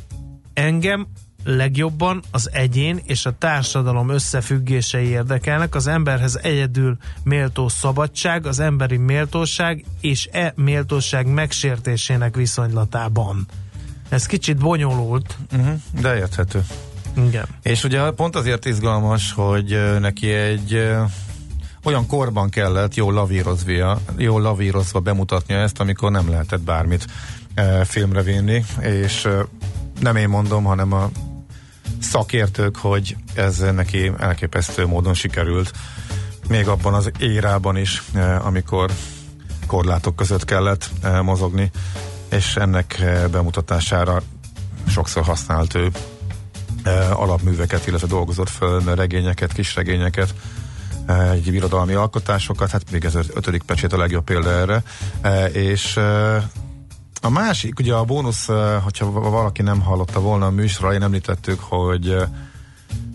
[0.53, 1.07] engem
[1.43, 8.97] legjobban az egyén és a társadalom összefüggései érdekelnek, az emberhez egyedül méltó szabadság, az emberi
[8.97, 13.47] méltóság és e méltóság megsértésének viszonylatában.
[14.09, 15.37] Ez kicsit bonyolult.
[15.53, 16.65] Uh-huh, de érthető.
[17.17, 17.45] Igen.
[17.61, 20.87] És ugye pont azért izgalmas, hogy neki egy
[21.83, 27.05] olyan korban kellett jól lavírozva, jól lavírozva bemutatnia ezt, amikor nem lehetett bármit
[27.55, 29.43] ö, filmre vinni, és ö,
[29.99, 31.09] nem én mondom, hanem a
[31.99, 35.71] szakértők, hogy ez neki elképesztő módon sikerült.
[36.47, 38.91] Még abban az érában is, ö, amikor
[39.67, 41.71] korlátok között kellett ö, mozogni,
[42.29, 44.21] és ennek ö, bemutatására
[44.87, 45.91] sokszor használt ő
[47.13, 50.33] alapműveket, illetve dolgozott föl regényeket, kisregényeket,
[51.07, 54.83] egy birodalmi alkotásokat, hát még ez ötödik pecsét a legjobb példa erre,
[55.23, 56.43] Eh, és eh,
[57.21, 61.59] a másik, ugye a bónusz, eh, hogyha valaki nem hallotta volna a műsorra, én említettük,
[61.59, 62.15] hogy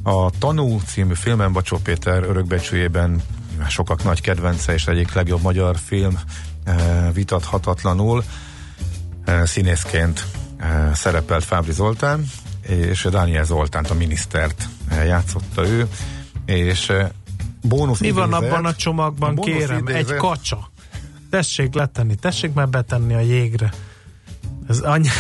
[0.02, 3.22] a Tanú című filmen Bacsó Péter örökbecsőjében
[3.68, 6.18] sokak nagy kedvence és egyik legjobb magyar film
[7.12, 8.24] vitathatatlanul
[9.44, 10.26] színészként
[10.92, 12.24] szerepelt Fábri Zoltán,
[12.60, 15.88] és Dániel Zoltánt, a minisztert játszotta ő,
[16.44, 16.92] és
[17.62, 19.78] bónusz Mi van abban a csomagban, a kérem?
[19.88, 20.70] idézet- Egy kacsa.
[21.30, 23.72] Tessék letenni, tessék már betenni a jégre.
[24.68, 25.08] Ez annyi...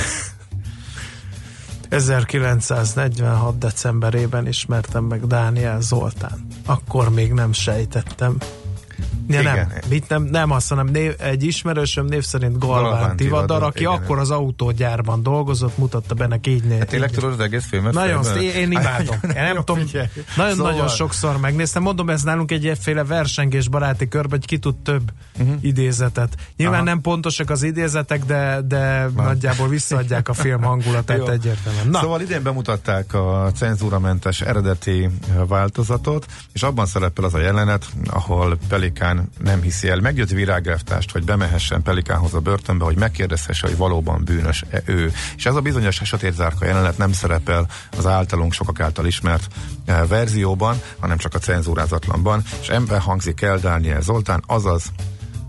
[1.88, 3.58] 1946.
[3.58, 6.46] decemberében ismertem meg Dániel Zoltán.
[6.66, 8.36] Akkor még nem sejtettem.
[9.28, 9.54] Ja, Igen.
[9.54, 13.80] nem, mit nem, nem azt, hanem név, egy ismerősöm név szerint Galván, Galván Tivadar, aki
[13.80, 13.92] igen.
[13.92, 16.78] akkor az autógyárban dolgozott, mutatta benne így néz.
[16.78, 17.92] Hát tényleg tudod az egész filmet?
[17.92, 18.42] Nagyon, fejből?
[18.42, 19.16] én, én imádom.
[19.22, 19.84] Én nem Jó, tudom,
[20.36, 21.82] nagyon-nagyon Szóval- sokszor megnéztem.
[21.82, 25.56] Mondom, ez nálunk egy egyféle versengés baráti körben, hogy ki tud több uh-huh.
[25.60, 26.34] idézetet.
[26.56, 26.84] Nyilván Aha.
[26.84, 31.88] nem pontosak az idézetek, de, de nagyjából visszaadják a film hangulatát egyértelműen.
[31.88, 35.08] Na, Szóval idén bemutatták a cenzúramentes eredeti
[35.48, 41.24] változatot, és abban szerepel az a jelenet, ahol Pelikán nem hiszi el, megjött virágreftást, hogy
[41.24, 45.12] bemehessen Pelikánhoz a börtönbe, hogy megkérdezhesse, hogy valóban bűnös-e ő.
[45.36, 47.66] És ez a bizonyos sötétzárka jelenet nem szerepel
[47.96, 49.46] az általunk sokak által ismert
[49.86, 54.92] ö, verzióban, hanem csak a cenzúrázatlanban, és ember hangzik el Dániel Zoltán, azaz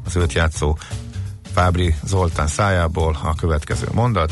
[0.06, 0.78] az őt játszó
[1.54, 4.32] Fábri Zoltán szájából a következő mondat.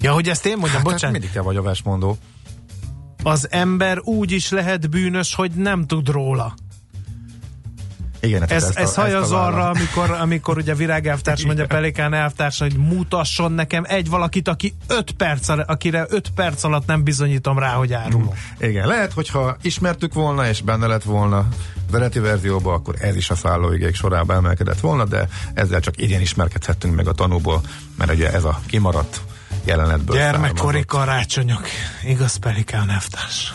[0.00, 1.10] ja, hogy ezt én mondjam, Hát, bocsánat.
[1.12, 2.18] mindig te vagy a versmondó.
[3.22, 6.54] Az ember úgy is lehet bűnös, hogy nem tud róla.
[8.26, 12.14] Igen, hát Ez, a- ez hajaz ezt a arra, amikor, amikor ugye virágelvtárs mondja Pelikán
[12.14, 17.02] elvtárs, hogy mutasson nekem egy valakit, aki öt perc, al- akire öt perc alatt nem
[17.02, 18.30] bizonyítom rá, hogy árulom.
[18.58, 21.38] Igen, lehet, hogyha ismertük volna, és benne lett volna
[21.88, 26.20] az eredeti verzióban, akkor ez is a szállóigék sorába emelkedett volna, de ezzel csak idén
[26.20, 27.60] ismerkedhettünk meg a tanúból,
[27.98, 29.20] mert ugye ez a kimaradt
[29.64, 30.86] jelenetből Gyermekkori származott.
[30.86, 31.62] karácsonyok.
[32.04, 33.54] Igaz, Pelikán elvtárs.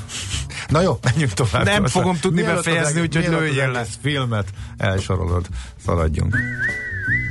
[0.71, 1.63] Na jó, menjünk tovább.
[1.63, 3.85] Nem Most fogom tudni mielőtt befejezni, úgyhogy lőjél le.
[4.01, 4.47] filmet
[4.77, 5.45] elsorolod,
[5.85, 6.37] szaladjunk.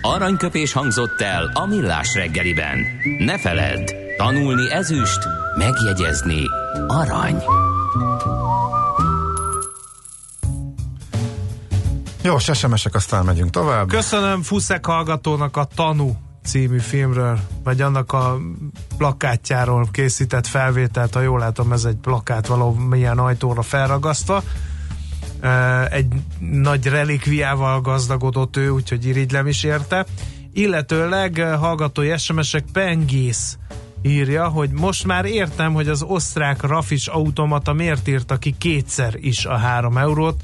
[0.03, 2.79] Aranyköpés hangzott el a millás reggeliben.
[3.19, 5.19] Ne feledd, tanulni ezüst,
[5.59, 6.43] megjegyezni
[6.87, 7.43] arany.
[12.23, 13.89] Jó, SMS-ek, aztán megyünk tovább.
[13.89, 18.39] Köszönöm Fuszek hallgatónak a Tanú című filmről, vagy annak a
[18.99, 24.43] plakátjáról készített felvételt, ha jól látom, ez egy plakát valamilyen ajtóra felragasztva.
[25.91, 26.07] Egy
[26.39, 30.07] nagy relikviával gazdagodott ő, úgyhogy irigylem is érte.
[30.53, 33.59] Illetőleg hallgatói SMS-ek Pengész
[34.03, 39.45] írja, hogy most már értem, hogy az osztrák Rafis automata miért írta ki kétszer is
[39.45, 40.43] a 3 eurót,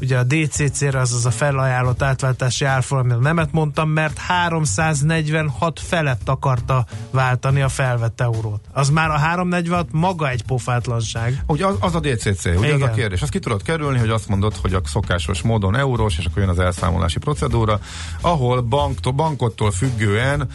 [0.00, 7.60] ugye a DCC-re, azaz a felajánlott átváltási árfolyamra nemet mondtam, mert 346 felett akarta váltani
[7.60, 8.60] a felvett eurót.
[8.72, 11.42] Az már a 346 maga egy pofátlanság.
[11.46, 12.92] Ugye az, az a DCC, ugye ez a Igen.
[12.92, 13.22] kérdés.
[13.22, 16.50] Azt ki tudod kerülni, hogy azt mondod, hogy a szokásos módon eurós, és akkor jön
[16.50, 17.80] az elszámolási procedúra,
[18.20, 20.48] ahol banktól, bankottól függően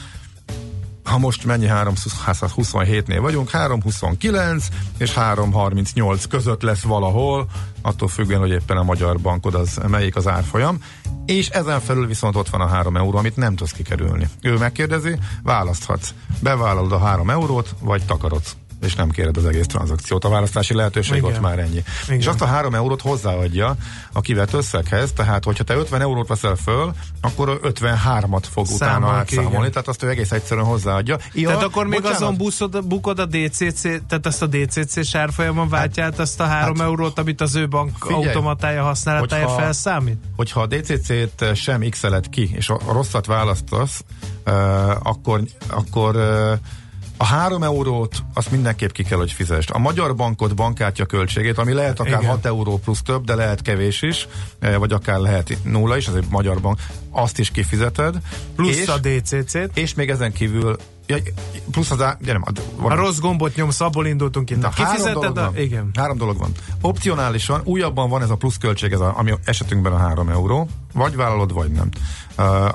[1.04, 7.48] ha most mennyi 327-nél vagyunk, 329 és 338 között lesz valahol,
[7.82, 10.78] attól függően, hogy éppen a magyar bankod az melyik az árfolyam,
[11.26, 14.28] és ezen felül viszont ott van a 3 euró, amit nem tudsz kikerülni.
[14.42, 16.14] Ő megkérdezi, választhatsz.
[16.40, 20.26] Bevállalod a 3 eurót, vagy takarodsz és nem kéred az egész tranzakciót.
[20.26, 21.30] A választási lehetőség Igen.
[21.34, 21.84] ott már ennyi.
[22.06, 22.20] Igen.
[22.20, 23.76] És azt a 3 eurót hozzáadja
[24.14, 29.10] a kivett összeghez, tehát hogyha te 50 eurót veszel föl, akkor 53-at fog utána Számol
[29.10, 29.72] átszámolni, igen.
[29.72, 31.18] tehát azt ő egész egyszerűen hozzáadja.
[31.34, 35.70] Ja, tehát akkor még bocsánat, azon buszod, bukod a DCC, tehát ezt a DCC sárfolyamon
[35.70, 39.62] váltja át azt a 3 hát- eurót, amit az ő bank Figyelj, automatája használatája hogyha-
[39.62, 40.18] felszámít?
[40.36, 44.04] hogyha a DCC-t sem x ki, és a a rosszat választasz,
[44.46, 46.52] uh, akkor, akkor uh,
[47.18, 49.70] a három eurót azt mindenképp ki kell, hogy fizest.
[49.70, 52.30] A magyar bankot bankkártya költségét, ami lehet akár Igen.
[52.30, 54.28] 6 euró plusz több, de lehet kevés is,
[54.60, 56.80] eh, vagy akár lehet nulla is, ez egy magyar bank,
[57.12, 58.18] azt is kifizeted.
[58.56, 59.78] Plusz és, a DCC-t.
[59.78, 61.18] és még ezen kívül ja,
[61.72, 62.44] plusz az á, ja, nem,
[62.76, 64.54] van, A rossz gombot nyomsz, abból indultunk ki.
[64.54, 65.42] Na, három Kifizeted dolog, a...
[65.42, 65.58] van.
[65.58, 65.90] Igen.
[65.94, 66.52] három dolog van.
[66.82, 71.54] Opcionálisan újabban van ez a pluszköltség, ez a, ami esetünkben a három euró, vagy vállalod,
[71.54, 71.90] vagy nem.
[72.38, 72.70] Uh,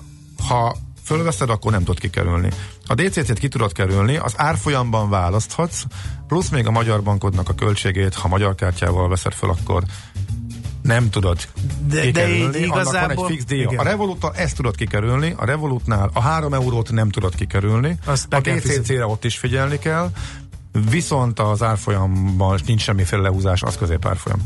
[0.48, 0.76] ha
[1.08, 2.48] fölveszed, akkor nem tudod kikerülni.
[2.86, 5.82] A DCC-t ki tudod kerülni, az árfolyamban választhatsz,
[6.26, 9.82] plusz még a magyar bankodnak a költségét, ha magyar kártyával veszed föl, akkor
[10.82, 11.38] nem tudod
[11.86, 12.58] De- de kikerülni.
[12.58, 13.62] így Annak van egy igazából- fix díja.
[13.70, 13.78] igen.
[13.78, 18.40] A Revoluttal ezt tudod kikerülni, a Revolutnál a 3 eurót nem tudod kikerülni, Azt a.
[18.40, 20.10] DCC-re ott is figyelni kell,
[20.90, 24.38] viszont az árfolyamban nincs semmiféle lehúzás, az középárfolyam.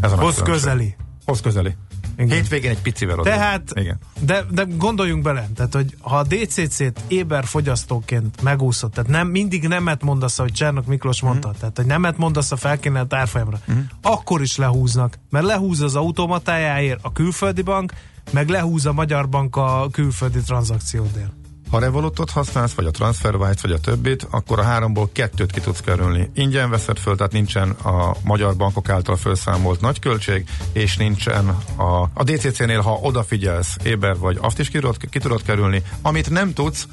[0.00, 0.96] Ez a Hoz közeli.
[1.24, 1.76] Hoz közeli.
[2.20, 2.36] Igen.
[2.36, 3.30] Hétvégén egy picivel oda.
[3.30, 3.98] Tehát, Igen.
[4.20, 9.68] de, de gondoljunk bele, tehát, hogy ha a DCC-t éber fogyasztóként megúszod, tehát nem, mindig
[9.68, 11.58] nemet mondasz, ahogy Csernok Miklós mondta, Mhm.
[11.58, 13.58] tehát, hogy nemet mondasz a felkínált árfolyamra,
[14.02, 17.92] akkor is lehúznak, mert lehúz az automatájáért a külföldi bank,
[18.32, 21.32] meg lehúz a magyar bank a külföldi tranzakciódért.
[21.70, 25.80] Ha Revolutot használsz, vagy a TransferWise, vagy a többit, akkor a háromból kettőt ki tudsz
[25.80, 26.30] kerülni.
[26.34, 32.10] Ingyen veszed föl, tehát nincsen a magyar bankok által felszámolt nagy költség, és nincsen a,
[32.14, 35.82] a DCC-nél, ha odafigyelsz, éber vagy, azt is ki tudod, ki tudod kerülni.
[36.02, 36.86] Amit nem tudsz,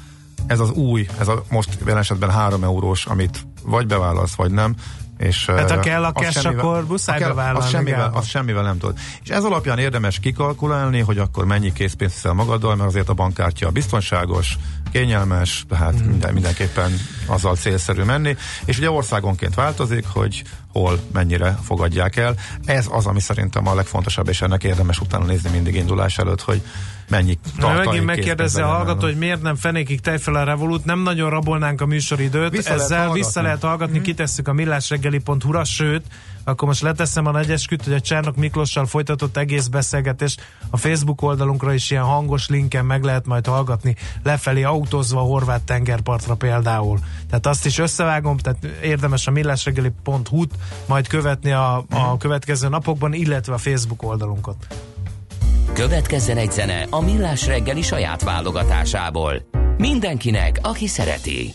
[0.46, 4.74] ez az új, ez a most jelen esetben 3 eurós, amit vagy bevállalsz, vagy nem,
[5.18, 7.58] és, hát ha kell a cash, akkor muszáj bevállalni.
[7.58, 8.98] Az semmivel, az semmivel nem tud.
[9.22, 13.70] És ez alapján érdemes kikalkulálni, hogy akkor mennyi készpénzt hiszel magaddal, mert azért a bankkártya
[13.70, 14.56] biztonságos,
[14.92, 16.06] kényelmes, tehát mm.
[16.08, 16.92] minden, mindenképpen
[17.26, 18.36] azzal célszerű menni.
[18.64, 20.42] És ugye országonként változik, hogy
[20.72, 22.34] hol mennyire fogadják el.
[22.64, 26.62] Ez az, ami szerintem a legfontosabb, és ennek érdemes utána nézni mindig indulás előtt, hogy
[27.08, 31.30] mennyi tartalék Megint megkérdezze a hallgató, hogy miért nem fenékig tejfel a Revolut, nem nagyon
[31.30, 34.02] rabolnánk a műsoridőt, vissza ezzel lehet vissza lehet hallgatni, mm.
[34.02, 36.02] kitesszük a millásreggeli.hu-ra, sőt,
[36.44, 40.36] akkor most leteszem a negyesküt, hogy a Csernok Miklossal folytatott egész beszélgetés
[40.70, 45.62] a Facebook oldalunkra is ilyen hangos linken meg lehet majd hallgatni, lefelé autózva a horvát
[45.62, 46.98] tengerpartra például.
[47.28, 50.54] Tehát azt is összevágom, tehát érdemes a millásreggeli.hu-t
[50.86, 52.16] majd követni a, a mhm.
[52.18, 54.66] következő napokban, illetve a Facebook oldalunkat.
[55.72, 59.34] Következzen egy zene a Millás reggeli saját válogatásából.
[59.76, 61.54] Mindenkinek, aki szereti.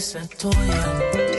[0.00, 1.29] se tuyo.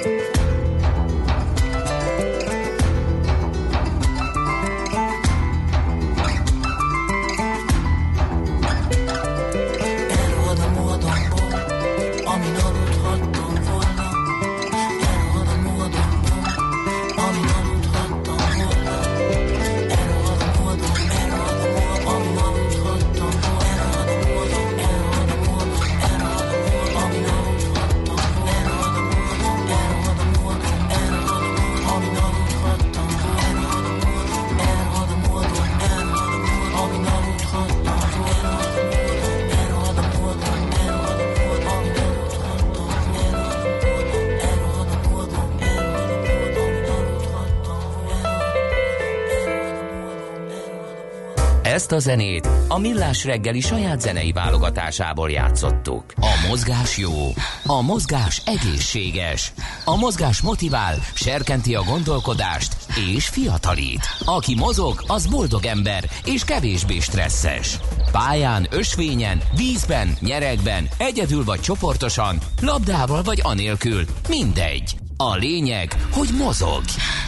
[51.92, 56.04] Ezt a zenét a Millás reggeli saját zenei válogatásából játszottuk.
[56.16, 57.34] A mozgás jó,
[57.66, 59.54] a mozgás egészséges,
[59.86, 62.76] a mozgás motivál, serkenti a gondolkodást
[63.16, 64.08] és fiatalít.
[64.26, 67.78] Aki mozog, az boldog ember és kevésbé stresszes.
[68.12, 74.96] Pályán, ösvényen, vízben, nyeregben, egyedül vagy csoportosan, labdával vagy anélkül, mindegy.
[75.18, 76.84] A lényeg, hogy mozog.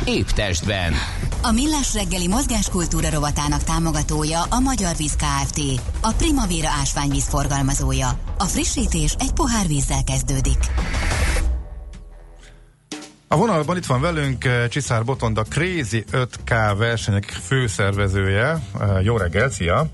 [0.06, 0.94] Épp testben.
[1.46, 5.60] A Millás reggeli mozgáskultúra rovatának támogatója a Magyar Víz Kft.
[6.02, 8.08] A Primavera ásványvíz forgalmazója.
[8.38, 10.58] A frissítés egy pohár vízzel kezdődik.
[13.28, 18.60] A vonalban itt van velünk eh, Csiszár Botond, a Crazy 5K versenyek főszervezője.
[18.80, 19.86] Eh, jó reggel, szia!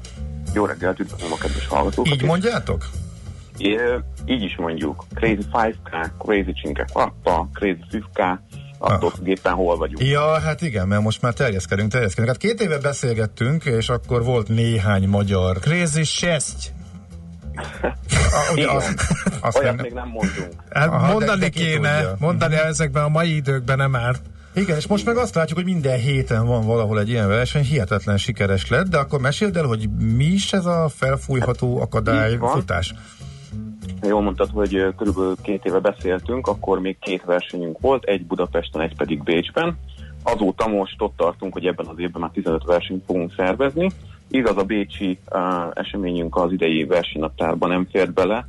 [0.53, 2.13] Jó reggelt, üdvözlöm a kedves hallgatókat!
[2.13, 2.89] Így mondjátok?
[3.57, 3.77] É,
[4.25, 5.05] így is mondjuk.
[5.13, 8.39] Crazy 5K, Crazy Cinque Quarta, Crazy 5K,
[8.79, 10.09] attól éppen hol vagyunk.
[10.09, 12.27] Ja, hát igen, mert most már terjeszkedünk, terjeszkedünk.
[12.27, 15.59] Hát két éve beszélgettünk, és akkor volt néhány magyar.
[15.59, 16.73] Crazy Chest.
[18.51, 18.75] Ugye Igen.
[18.75, 18.93] azt,
[19.39, 20.49] azt Olyat nem, még nem mondunk.
[20.69, 22.15] Hát Aha, de- mondani de ki kéne, tudja.
[22.19, 24.21] mondani ezekben a mai időkben nem árt.
[24.53, 28.17] Igen, és most meg azt látjuk, hogy minden héten van valahol egy ilyen verseny, hihetetlen
[28.17, 31.81] sikeres lett, de akkor meséld el, hogy mi is ez a felfújható
[32.31, 32.65] Így van.
[34.01, 38.95] Jól mondtad, hogy körülbelül két éve beszéltünk, akkor még két versenyünk volt, egy Budapesten, egy
[38.95, 39.77] pedig Bécsben.
[40.23, 43.89] Azóta most ott tartunk, hogy ebben az évben már 15 versenyt fogunk szervezni.
[44.29, 45.41] Igaz, a bécsi uh,
[45.73, 48.47] eseményünk az idei versenynaptárban nem fért bele,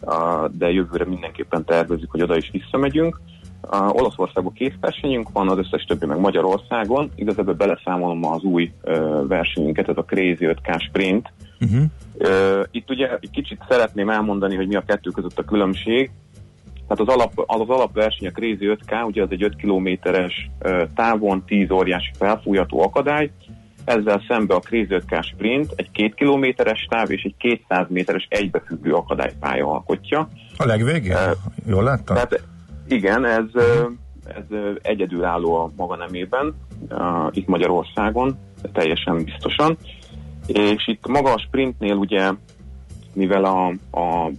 [0.00, 3.20] uh, de jövőre mindenképpen tervezzük, hogy oda is visszamegyünk.
[3.62, 7.10] Uh, Olaszországban két versenyünk van, az összes többi meg Magyarországon.
[7.14, 11.32] Igazából beleszámolom az új uh, versenyünket, ez a Crazy 5K Sprint,
[11.62, 12.64] Uh-huh.
[12.70, 16.10] Itt ugye egy kicsit szeretném elmondani, hogy mi a kettő között a különbség.
[16.88, 20.50] Tehát az, alap, az, az alapverseny, a Crazy 5K, ugye az egy 5 kilométeres
[20.94, 23.30] távon 10 óriási felfújható akadály,
[23.84, 28.92] ezzel szembe a Crazy 5K Sprint egy 2 kilométeres táv és egy 200 méteres egybefüggő
[28.92, 30.28] akadálypálya alkotja.
[30.56, 31.12] A legvégén?
[31.12, 31.30] Eh,
[31.66, 32.14] Jól láttam?
[32.14, 32.42] Tehát
[32.88, 33.62] igen, ez,
[34.24, 36.54] ez egyedülálló a maga nemében,
[36.90, 36.98] uh,
[37.30, 38.38] itt Magyarországon,
[38.72, 39.76] teljesen biztosan.
[40.46, 42.30] És itt maga a sprintnél ugye,
[43.12, 43.66] mivel a,
[44.00, 44.30] a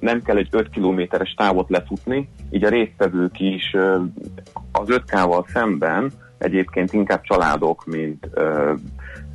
[0.00, 3.74] nem kell egy 5 kilométeres távot lefutni, így a résztvevők is
[4.72, 8.28] az 5K-val szemben egyébként inkább családok, mint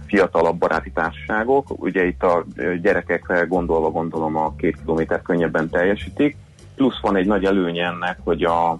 [0.06, 1.84] fiatalabb baráti társaságok.
[1.84, 2.46] Ugye itt a
[2.82, 6.36] gyerekekre gondolva gondolom a két kilométer könnyebben teljesítik.
[6.76, 8.72] Plusz van egy nagy előnye ennek, hogy a,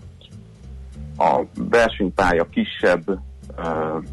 [1.18, 3.20] a versenypálya kisebb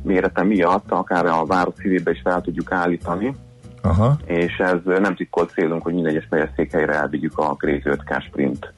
[0.02, 3.36] mérete miatt akár a város szívébe is fel tudjuk állítani,
[3.82, 4.16] Aha.
[4.24, 8.72] és ez nem titkolt célunk, hogy minden egyes megyeszékhelyre elvigyük a Crazy 5K Sprint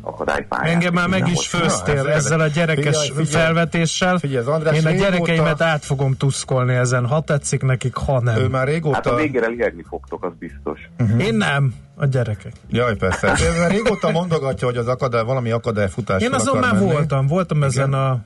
[0.00, 0.74] akadálypályát.
[0.74, 3.44] Engem már meg is főztél Na, ez ezzel a gyerekes Figyelj, figyelj.
[3.44, 4.18] felvetéssel.
[4.18, 8.20] Figyelj, az András Én a régóta- gyerekeimet át fogom tuszkolni ezen, ha tetszik nekik, ha
[8.20, 8.36] nem.
[8.36, 9.14] Ő már Hát a régóta...
[9.14, 10.88] végére liegni fogtok, az biztos.
[11.18, 12.52] Én nem, a gyerekek.
[12.70, 13.26] Jaj, persze.
[13.54, 17.92] Ő már régóta mondogatja, hogy az akadály, valami akadályfutás Én azon már voltam, voltam ezen
[17.92, 18.20] a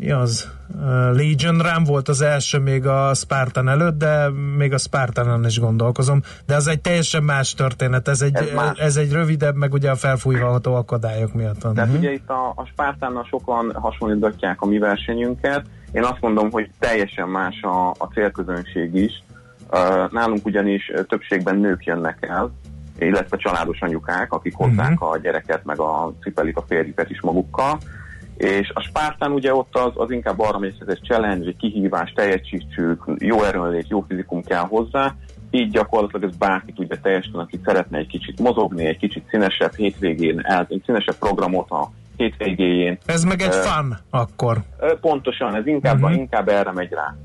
[0.00, 0.50] mi az?
[0.74, 5.58] Uh, Legion Rám volt az első még a Spartan előtt, de még a Spartanon is
[5.58, 6.22] gondolkozom.
[6.46, 8.08] De az egy teljesen más történet.
[8.08, 8.78] Ez egy, Ez más.
[8.78, 11.74] ez egy rövidebb, meg ugye a felfújható akadályok miatt van.
[11.74, 15.66] Tehát ugye itt a, a Spártánnal sokan hasonlítgatják a mi versenyünket.
[15.92, 19.22] Én azt mondom, hogy teljesen más a, a célközönség is.
[19.70, 22.52] Uh, nálunk ugyanis többségben nők jönnek el,
[22.98, 27.78] illetve családos anyukák, akik hozzák a gyereket, meg a cipelik a férjüket is magukkal.
[28.40, 31.56] És a Spártán ugye ott az, az inkább arra megy, hogy ez egy challenge, egy
[31.56, 35.14] kihívás, teljesítsük, jó erőnlét, jó fizikum kell hozzá,
[35.50, 40.40] így gyakorlatilag ez bárki tudja teljesíteni, aki szeretne egy kicsit mozogni, egy kicsit színesebb hétvégén,
[40.42, 42.98] el, egy színesebb programot a hétvégéjén.
[43.06, 44.58] Ez meg egy Ö, fun akkor.
[45.00, 46.18] Pontosan, ez inkább, uh-huh.
[46.18, 47.16] inkább erre megy rá.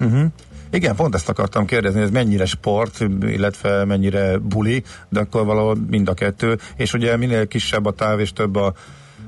[0.00, 0.24] Uh-huh.
[0.72, 6.08] Igen, pont ezt akartam kérdezni, ez mennyire sport, illetve mennyire buli, de akkor valahol mind
[6.08, 8.72] a kettő, és ugye minél kisebb a táv és több a,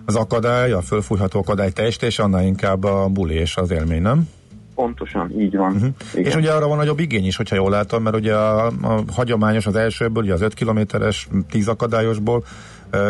[0.04, 4.28] az akadály, a fölfújható akadály teljesítés, annál inkább a buli és az élmény, nem?
[4.74, 5.72] Pontosan, így van.
[5.72, 5.88] Uh-huh.
[6.14, 6.24] Igen.
[6.24, 9.66] És ugye arra van nagyobb igény is, hogyha jól látom, mert ugye a, a hagyományos
[9.66, 12.44] az elsőből, ugye az 5 kilométeres, 10 akadályosból,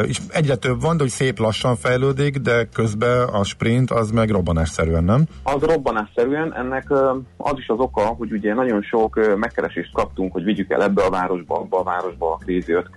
[0.06, 4.30] és egyre több van, de hogy szép lassan fejlődik, de közben a sprint az meg
[4.30, 5.24] robbanásszerűen, nem?
[5.42, 6.90] Az robbanásszerűen, ennek
[7.36, 11.10] az is az oka, hogy ugye nagyon sok megkeresést kaptunk, hogy vigyük el ebbe a
[11.10, 12.90] városba, abba a városba a Crazy 5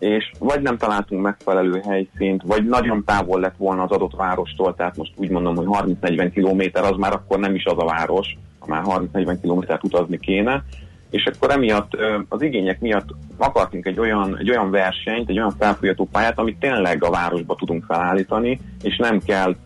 [0.00, 4.96] és vagy nem találtunk megfelelő helyszínt, vagy nagyon távol lett volna az adott várostól, tehát
[4.96, 5.66] most úgy mondom, hogy
[6.00, 10.18] 30-40 kilométer az már akkor nem is az a város, ha már 30-40 kilométert utazni
[10.18, 10.64] kéne,
[11.10, 11.96] és akkor emiatt
[12.28, 17.04] az igények miatt akartunk egy olyan, egy olyan versenyt, egy olyan felfújható pályát, amit tényleg
[17.04, 19.56] a városba tudunk felállítani, és nem kell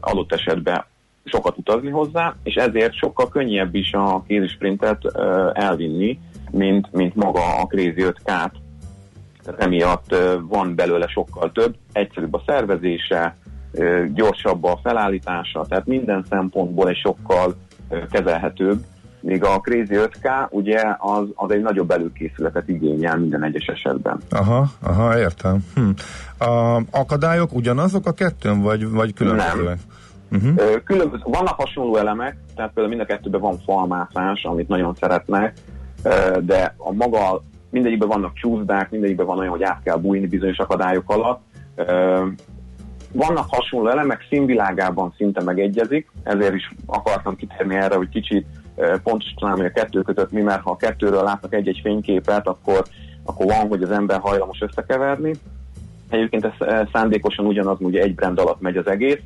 [0.00, 0.84] adott esetben
[1.24, 5.18] sokat utazni hozzá, és ezért sokkal könnyebb is a kézisprintet
[5.52, 6.18] elvinni,
[6.50, 8.50] mint, mint maga a Crazy 5K-t.
[9.44, 13.36] Tehát emiatt van belőle sokkal több, egyszerűbb a szervezése,
[14.14, 17.54] gyorsabb a felállítása, tehát minden szempontból egy sokkal
[18.10, 18.84] kezelhetőbb,
[19.20, 24.20] míg a Crazy 5K ugye az, az egy nagyobb előkészületet igényel minden egyes esetben.
[24.30, 25.64] Aha, aha, értem.
[25.74, 25.90] Hm.
[26.48, 29.78] A akadályok ugyanazok a kettőn, vagy, vagy különbözőek?
[30.30, 30.82] Uh-huh.
[30.84, 35.54] Különböző, vannak hasonló elemek, tehát például mind a kettőben van falmászás, amit nagyon szeretnek,
[36.40, 37.42] de a maga,
[37.74, 41.40] mindegyikben vannak csúszdák, mindegyikben van olyan, hogy át kell bújni bizonyos akadályok alatt.
[43.12, 48.46] Vannak hasonló elemek, színvilágában szinte megegyezik, ezért is akartam kitérni erre, hogy kicsit
[49.02, 52.84] hogy a kettő között mi, mert ha a kettőről látnak egy-egy fényképet, akkor,
[53.24, 55.34] akkor van, hogy az ember hajlamos összekeverni.
[56.08, 59.20] Egyébként ez szándékosan ugyanaz, ugye egy brand alatt megy az egész,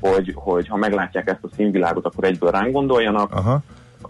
[0.00, 3.34] hogy, hogy ha meglátják ezt a színvilágot, akkor egyből ránk gondoljanak.
[3.34, 3.62] Aha.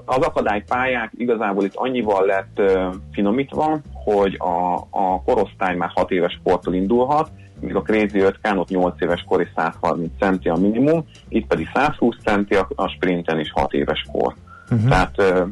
[0.05, 6.41] Az akadálypályák igazából itt annyival lett ö, finomítva, hogy a, a korosztály már 6 éves
[6.45, 7.31] kortól indulhat,
[7.61, 11.71] míg a Crazy 5 ott 8 éves kor és 130 centi a minimum, itt pedig
[11.75, 14.35] 120 centi a, a sprinten is 6 éves kor.
[14.71, 14.89] Uh-huh.
[14.89, 15.45] Tehát ö,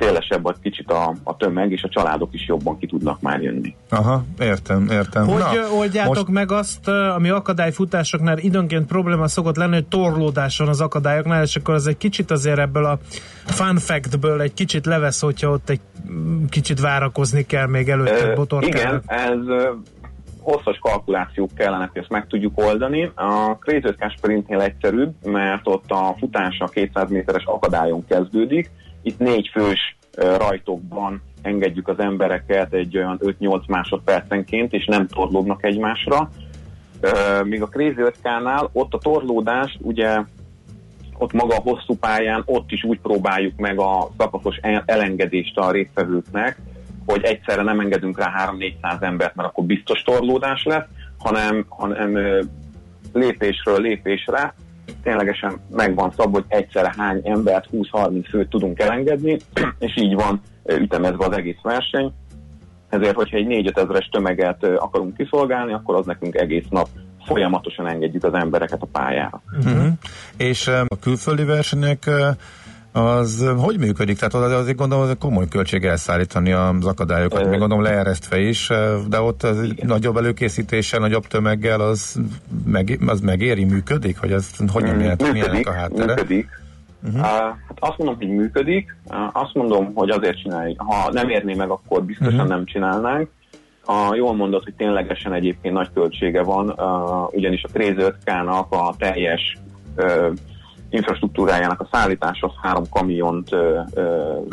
[0.00, 3.74] szélesebb vagy kicsit a, a tömeg, és a családok is jobban ki tudnak már jönni.
[3.90, 5.26] Aha, értem, értem.
[5.26, 6.28] Hogy Na, oldjátok most...
[6.28, 11.74] meg azt, ami akadályfutásoknál időnként probléma szokott lenni, hogy torlódás van az akadályoknál, és akkor
[11.74, 12.98] az egy kicsit azért ebből a
[13.44, 15.80] fun factből egy kicsit levesz, hogyha ott egy
[16.48, 19.02] kicsit várakozni kell még előtte botorkának.
[19.04, 19.38] Igen, ez
[20.40, 23.10] hosszas kalkulációk kellene, hogy ezt meg tudjuk oldani.
[23.14, 28.70] A Crazy 5 sprintnél egyszerűbb, mert ott a futása 200 méteres akadályon kezdődik.
[29.02, 36.30] Itt négy fős rajtokban engedjük az embereket egy olyan 5-8 másodpercenként, és nem torlódnak egymásra.
[37.44, 40.20] Míg a Crazy 5K-nál ott a torlódás ugye
[41.18, 45.70] ott maga a hosszú pályán, ott is úgy próbáljuk meg a szakaszos el- elengedést a
[45.70, 46.58] résztvevőknek,
[47.06, 50.86] hogy egyszerre nem engedünk rá 3-400 embert, mert akkor biztos torlódás lesz,
[51.18, 52.18] hanem, hanem
[53.12, 54.54] lépésről lépésre
[55.02, 59.36] ténylegesen megvan szab, hogy egyszerre hány embert, 20-30 főt tudunk elengedni,
[59.78, 60.40] és így van
[60.78, 62.12] ütemezve az egész verseny.
[62.88, 66.88] Ezért, hogyha egy 4 ezeres tömeget akarunk kiszolgálni, akkor az nekünk egész nap
[67.24, 69.42] folyamatosan engedjük az embereket a pályára.
[69.58, 69.86] Uh-huh.
[70.36, 72.10] És a külföldi versenyek
[72.92, 74.18] az hogy működik?
[74.18, 78.70] Tehát az azért gondolom, hogy komoly költség elszállítani az akadályokat, még gondolom leeresztve is,
[79.08, 82.20] de ott az nagyobb előkészítéssel, nagyobb tömeggel az,
[82.64, 84.18] meg, az megéri, működik?
[84.18, 86.14] Hogy ez hogyan milyen, milyenek a háttere?
[86.14, 86.48] működik.
[87.02, 87.20] Uh-huh.
[87.20, 88.96] Uh, hát azt mondom, hogy működik,
[89.32, 90.82] azt mondom, hogy azért csináljuk.
[90.82, 92.48] Ha nem érné meg, akkor biztosan uh-huh.
[92.48, 93.28] nem csinálnánk.
[93.84, 98.96] A, jól mondod, hogy ténylegesen egyébként nagy költsége van, uh, ugyanis a Crazy 5K-nak a
[98.96, 99.58] teljes
[99.96, 100.32] uh,
[100.90, 103.48] infrastruktúrájának a szállítása az három kamiont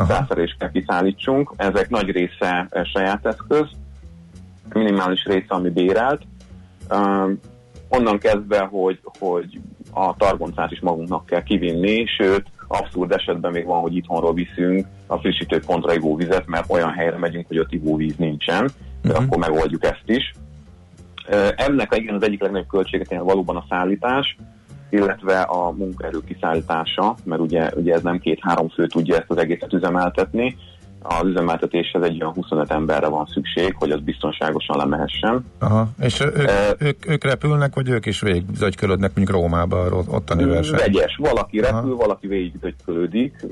[0.08, 1.54] felszerelés kell kiszállítsunk.
[1.56, 3.68] Ezek nagy része saját eszköz,
[4.74, 6.22] minimális része, ami bérelt.
[6.90, 7.32] Uh,
[7.90, 9.60] onnan kezdve, hogy, hogy
[9.92, 15.18] a targoncát is magunknak kell kivinni, sőt, abszurd esetben még van, hogy itthonról viszünk a
[15.18, 18.70] frissítőpontra ivóvizet, mert olyan helyre megyünk, hogy ott ivóvíz nincsen,
[19.02, 19.24] de Mhm.
[19.24, 20.34] akkor megoldjuk ezt is.
[21.30, 24.38] Ö, Ennek igen az egyik legnagyobb költsége valóban a szállítás,
[24.90, 29.74] illetve a munkaerő kiszállítása, mert ugye, ugye ez nem két-három fő tudja ezt az egészet
[29.74, 30.58] üzemeltetni.
[31.10, 35.46] Az üzemeltetéshez egy olyan 25 emberre van szükség, hogy az biztonságosan lemehessen.
[35.60, 35.90] Aha.
[36.00, 36.50] És ők,
[36.82, 40.78] ők, ők repülnek, vagy ők is végig zögykölödnek, mondjuk Rómába, ottani verseny?
[40.78, 41.16] Vegyes.
[41.16, 41.96] Valaki repül, Aha.
[41.96, 43.46] valaki végig dögykölődik,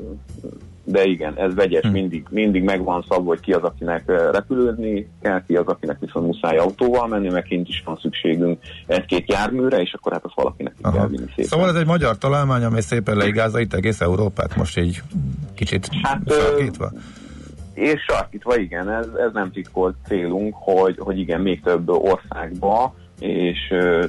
[0.88, 1.92] de igen, ez vegyes, Hm.
[1.92, 6.26] mindig, mindig megvan szabva, hogy ki az, akinek eh, repülőzni kell, ki az, akinek viszont
[6.26, 10.74] muszáj autóval menni, mert kint is van szükségünk egy-két járműre, és akkor hát azt valakinek
[10.78, 11.46] ki kell vinni szépen.
[11.46, 15.02] Szóval ez egy magyar találmány, amely szépen leigázza itt egész Európát, most így
[15.56, 16.92] kicsit Hát, ö, sarkítva.
[17.76, 23.60] És sarkítva, igen, ez, ez nem titkolt célunk, hogy, hogy igen, még több országba és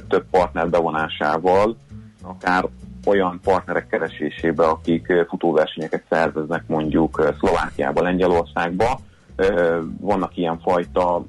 [0.07, 1.75] több partner bevonásával,
[2.23, 2.65] akár
[3.05, 8.99] olyan partnerek keresésébe, akik futóversenyeket szerveznek mondjuk Szlovákiába, Lengyelországba.
[9.99, 11.25] Vannak ilyen fajta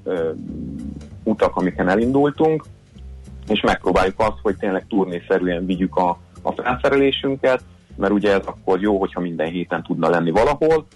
[1.24, 2.64] utak, amiken elindultunk,
[3.48, 7.62] és megpróbáljuk azt, hogy tényleg turnészerűen vigyük a, a felszerelésünket,
[7.96, 10.86] mert ugye ez akkor jó, hogyha minden héten tudna lenni valahol,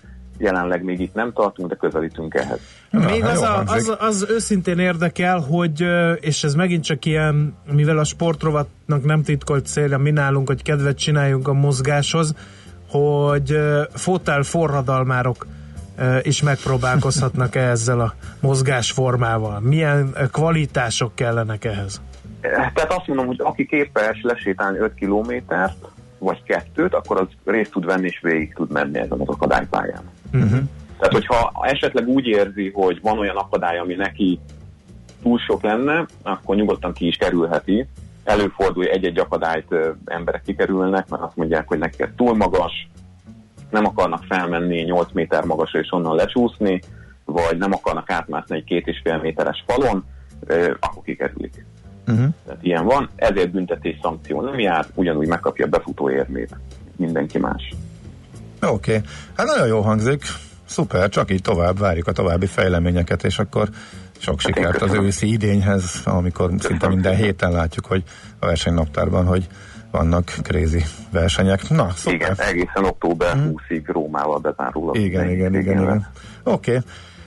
[0.43, 2.61] jelenleg még itt nem tartunk, de közelítünk ehhez.
[2.91, 5.85] Még az, a, az, az őszintén érdekel, hogy,
[6.21, 10.99] és ez megint csak ilyen, mivel a sportrovatnak nem titkolt célja, mi nálunk, hogy kedvet
[10.99, 12.35] csináljunk a mozgáshoz,
[12.91, 13.59] hogy
[13.95, 15.47] fotel forradalmárok
[16.23, 19.61] is megpróbálkozhatnak -e ezzel a mozgásformával.
[19.61, 22.01] Milyen kvalitások kellenek ehhez?
[22.41, 25.93] Tehát azt mondom, hogy aki képes lesétálni 5 kilométert,
[26.23, 30.03] vagy kettőt, akkor az részt tud venni és végig tud menni ezen az akadálypályán.
[30.33, 30.61] Uh-huh.
[30.99, 34.41] Tehát, hogyha esetleg úgy érzi, hogy van olyan akadály, ami neki
[35.23, 37.87] túl sok lenne, akkor nyugodtan ki is kerülheti.
[38.25, 42.89] Előfordul, egy-egy akadályt emberek kikerülnek, mert azt mondják, hogy neki ez túl magas,
[43.71, 46.81] nem akarnak felmenni 8 méter magasra és onnan lecsúszni,
[47.25, 50.05] vagy nem akarnak átmászni egy két és fél méteres falon,
[50.81, 51.65] akkor kikerülik.
[52.07, 52.29] Uh-huh.
[52.45, 56.57] Tehát ilyen van, ezért büntetés szankció nem jár, ugyanúgy megkapja a befutó érmét
[56.97, 57.75] mindenki más.
[58.61, 59.09] Oké, okay.
[59.37, 60.23] hát nagyon jó hangzik.
[60.65, 63.69] Szuper, csak így tovább várjuk a további fejleményeket, és akkor
[64.19, 68.03] sok sikert az őszi idényhez, amikor szinte minden héten látjuk, hogy
[68.39, 69.47] a versenynaptárban, hogy
[69.91, 71.69] vannak krézi versenyek.
[71.69, 72.15] Na, szuper.
[72.15, 74.91] Igen, egészen október 20-ig Rómával bezárul.
[74.91, 76.07] a Igen, igen, igen, igen.
[76.43, 76.71] Oké.
[76.71, 76.83] Okay.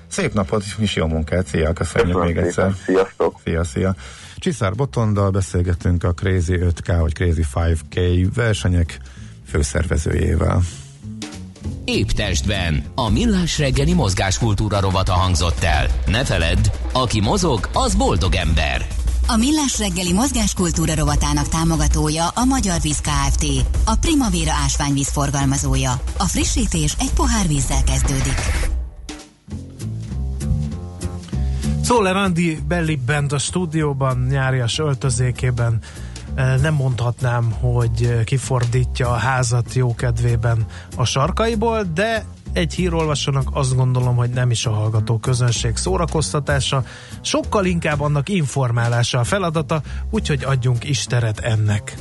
[0.07, 2.71] szép napot és jó munkát, szia, köszönjük Köszönöm még egyszer.
[2.71, 2.95] szépen.
[2.95, 3.39] Sziasztok!
[3.43, 3.95] Szia, szia.
[4.37, 8.99] Csiszár Botondal beszélgetünk a Crazy 5K vagy Crazy 5K versenyek
[9.47, 10.61] főszervezőjével.
[11.85, 12.83] Épp testben.
[12.95, 15.87] A millás reggeli mozgáskultúra rovata hangzott el.
[16.05, 18.87] Ne feledd, aki mozog, az boldog ember.
[19.27, 23.45] A Millás reggeli mozgáskultúra rovatának támogatója a Magyar Víz Kft.
[23.85, 25.91] A Primavera ásványvíz forgalmazója.
[26.17, 28.41] A frissítés egy pohár vízzel kezdődik.
[31.85, 35.79] Szóler Andi bellibbent a stúdióban, nyárias öltözékében.
[36.61, 40.65] Nem mondhatnám, hogy kifordítja a házat jókedvében
[40.95, 46.83] a sarkaiból, de egy hírolvasónak azt gondolom, hogy nem is a hallgató közönség szórakoztatása,
[47.21, 51.95] sokkal inkább annak informálása a feladata, úgyhogy adjunk is teret ennek.